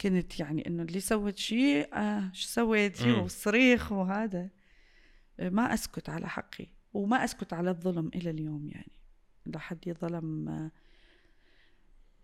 [0.00, 3.22] كنت يعني إنه اللي سوت شيء آه شو سويتي مم.
[3.22, 4.50] والصريخ وهذا.
[5.38, 8.92] ما أسكت على حقي وما أسكت على الظلم إلى اليوم يعني.
[9.46, 10.70] اذا حد يظلم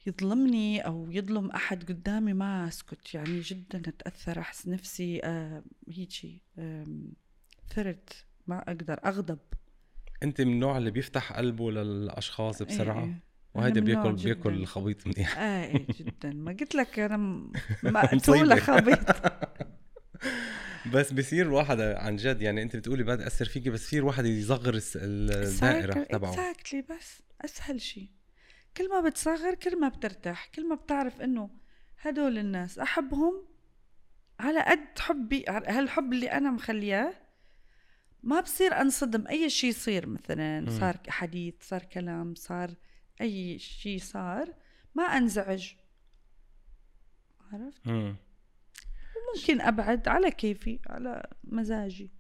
[0.07, 6.43] يظلمني أو يظلم أحد قدامي ما أسكت يعني جدا أتأثر أحس نفسي آه هيجي
[7.75, 8.25] ثرت.
[8.49, 9.39] ما أقدر أغضب.
[10.23, 13.23] أنت من النوع اللي بيفتح قلبه للأشخاص بسرعة؟ إيه.
[13.55, 14.55] وهيدا من نوع بياكل بياكل.
[14.55, 15.39] الخبيط منيح.
[15.39, 16.31] آه إيه جدا.
[16.33, 17.17] ما قلت لك أنا.
[17.83, 18.99] مقتولة خبيط.
[20.95, 24.81] بس بصير الواحد عن جد يعني أنت بتقولي ما تأثر فيكي بس في الواحد يصغر
[24.97, 26.31] الدائرة تبعه.
[26.31, 28.09] اكزاكتلي بس أسهل شيء
[28.77, 31.51] كل ما بتصغر كل ما بترتاح كل ما بتعرف إنه
[32.01, 33.45] هدول الناس أحبهم
[34.41, 37.15] على قد حبي هالحب اللي أنا مخلياه
[38.23, 39.27] ما بصير أنصدم.
[39.27, 40.71] أي شيء يصير مثلا.
[40.71, 42.75] صار حديث صار كلام صار
[43.21, 44.55] أي شيء صار
[44.95, 45.73] ما أنزعج.
[47.53, 48.17] عرفت؟ مم.
[49.35, 52.11] ممكن أبعد على كيفي على مزاجي.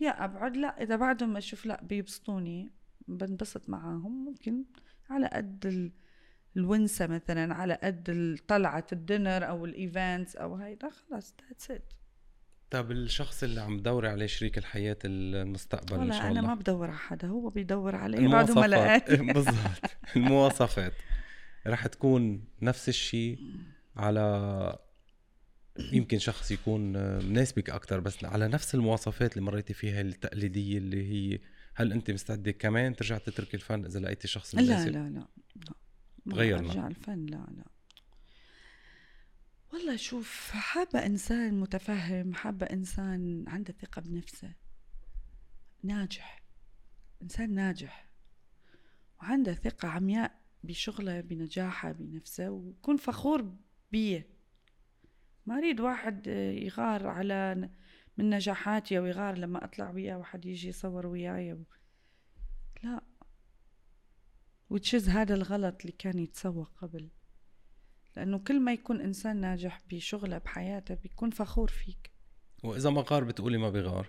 [0.00, 2.72] يا أبعد لا إذا بعدهم أشوف لا بيبسطوني
[3.08, 4.24] بنبسط معاهم.
[4.24, 4.64] ممكن
[5.10, 5.92] على قد ال...
[6.56, 11.92] الونسة مثلا على قد طلعة ال dinner أو ال events أو هيدا خلاص that's it
[12.70, 16.98] طب الشخص اللي عم تدوري عليه شريك الحياة المستقبل ولا شاء الله؟ ما بدور على
[16.98, 19.56] حدا هو بيدور علي بعده ما لقاني بالضبط.
[20.16, 20.92] المواصفات.
[21.66, 23.38] رح تكون نفس الشيء
[23.96, 24.78] على
[25.92, 26.92] يمكن شخص يكون
[27.24, 31.38] مناسبك أكثر بس على نفس المواصفات اللي مريتي فيها التقليدية اللي هي
[31.74, 35.26] هل أنت مستعدة كمان ترجع تتركي الفن إذا لقيتي شخص لا مناسب؟ لا لا لا.
[36.26, 36.68] ما تغيرنا.
[36.68, 37.64] ارجع الفن لا لا.
[39.72, 44.54] والله شوف حابة إنسان متفهم حابة إنسان عنده ثقة بنفسه.
[45.82, 46.42] ناجح
[47.22, 48.08] إنسان ناجح.
[49.20, 53.56] وعنده ثقة عمياء بشغله بنجاحه بنفسه ويكون فخور
[53.92, 54.28] بيه.
[55.46, 57.70] ما أريد واحد يغار على
[58.16, 61.64] من نجاحاتي أو يغار لما أطلع وياه واحد يجي يصور وياي و...
[62.82, 63.00] لا.
[64.70, 67.08] وتشز هذا الغلط اللي كان يتسوى قبل.
[68.18, 72.10] لأنه كل ما يكون إنسان ناجح بشغله بحياته بيكون فخور فيك.
[72.64, 74.06] وإذا ما غار بتقولي ما بغار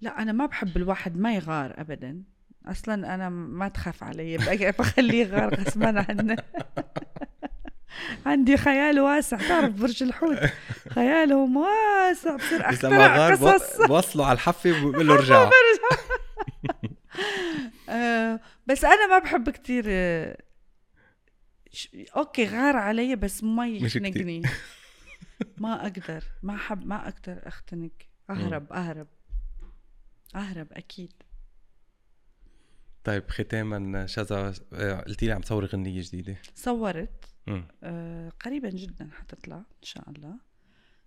[0.00, 2.22] لا أنا ما بحب الواحد ما يغار أبدا.
[2.66, 4.36] أصلا أنا ما تخاف علي
[4.78, 6.36] بخليه يغار غصبا عنه.
[8.26, 9.36] عندي خيال واسع.
[9.36, 10.38] تعرف برج الحوت؟
[10.90, 12.36] خيالهم واسع.
[12.36, 13.86] بصير غار قصص.
[13.86, 15.50] بوصله على الحفه وبقول له ارجع.
[17.88, 20.38] آه، بس أنا ما بحب كتير آه،
[22.16, 23.68] أوكي غار علي بس ما.
[23.68, 24.42] يخنقني
[25.58, 27.92] ما أقدر ما احب ما أقدر أختنق.
[28.30, 29.06] أهرب أهرب.
[30.34, 31.12] أهرب أكيد.
[33.04, 36.36] طيب ختاما شذا آه، قلتي لي عم تصوري غنية جديدة.
[36.54, 37.24] صورت.
[37.82, 40.38] آه، قريبا جدا حتطلع إن شاء الله.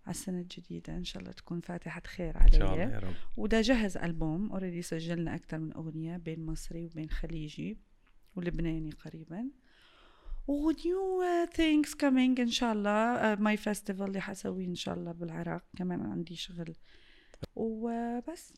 [0.05, 3.13] على السنة الجديدة إن شاء الله تكون فاتحة خير إن شاء الله علي يا رب.
[3.37, 4.51] ودا جهز ألبوم.
[4.51, 7.77] اوريدي سجلنا أكثر من أغنية بين مصري وبين خليجي
[8.35, 9.49] ولبناني قريبا.
[10.49, 15.63] و new things coming ان شاء الله my festival اللي حسويه ان شاء الله بالعراق
[15.77, 16.75] كمان عندي شغل.
[17.55, 18.53] وبس.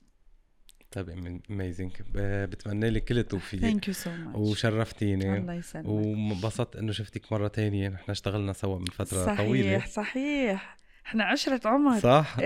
[0.92, 3.60] طيب amazing بتمنى لك كل التوفيق.
[3.60, 5.38] thank you so much وشرفتيني.
[5.38, 5.86] الله يسلمك.
[5.86, 7.90] وانبسطت إنه شفتك مرة تانية.
[7.90, 9.86] نحن اشتغلنا سوا من فترة صحيح طويلة.
[9.86, 10.78] صحيح.
[11.12, 12.00] إحنا عشرة عمر.
[12.00, 12.38] صح.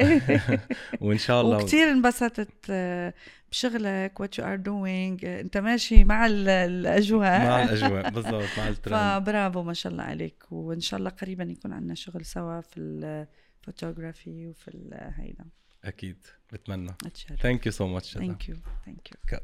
[1.02, 1.58] وإن شاء الله.
[1.58, 3.14] وكثير انبسطت آه،
[3.52, 7.40] بشغلك what you are doing أنت ماشي مع ال- الأجواء.
[7.48, 8.96] مع الأجواء بالضبط مع الترند.
[9.24, 10.44] فبرافو ما شاء الله عليك.
[10.52, 14.72] وإن شاء الله قريبا يكون عندنا شغل سوا في الفوتوغرافي وفي
[15.18, 15.46] هيدا.
[15.84, 16.18] أكيد.
[16.54, 16.92] بتمنى.
[17.42, 18.56] thank you so much thank you
[18.86, 19.40] thank you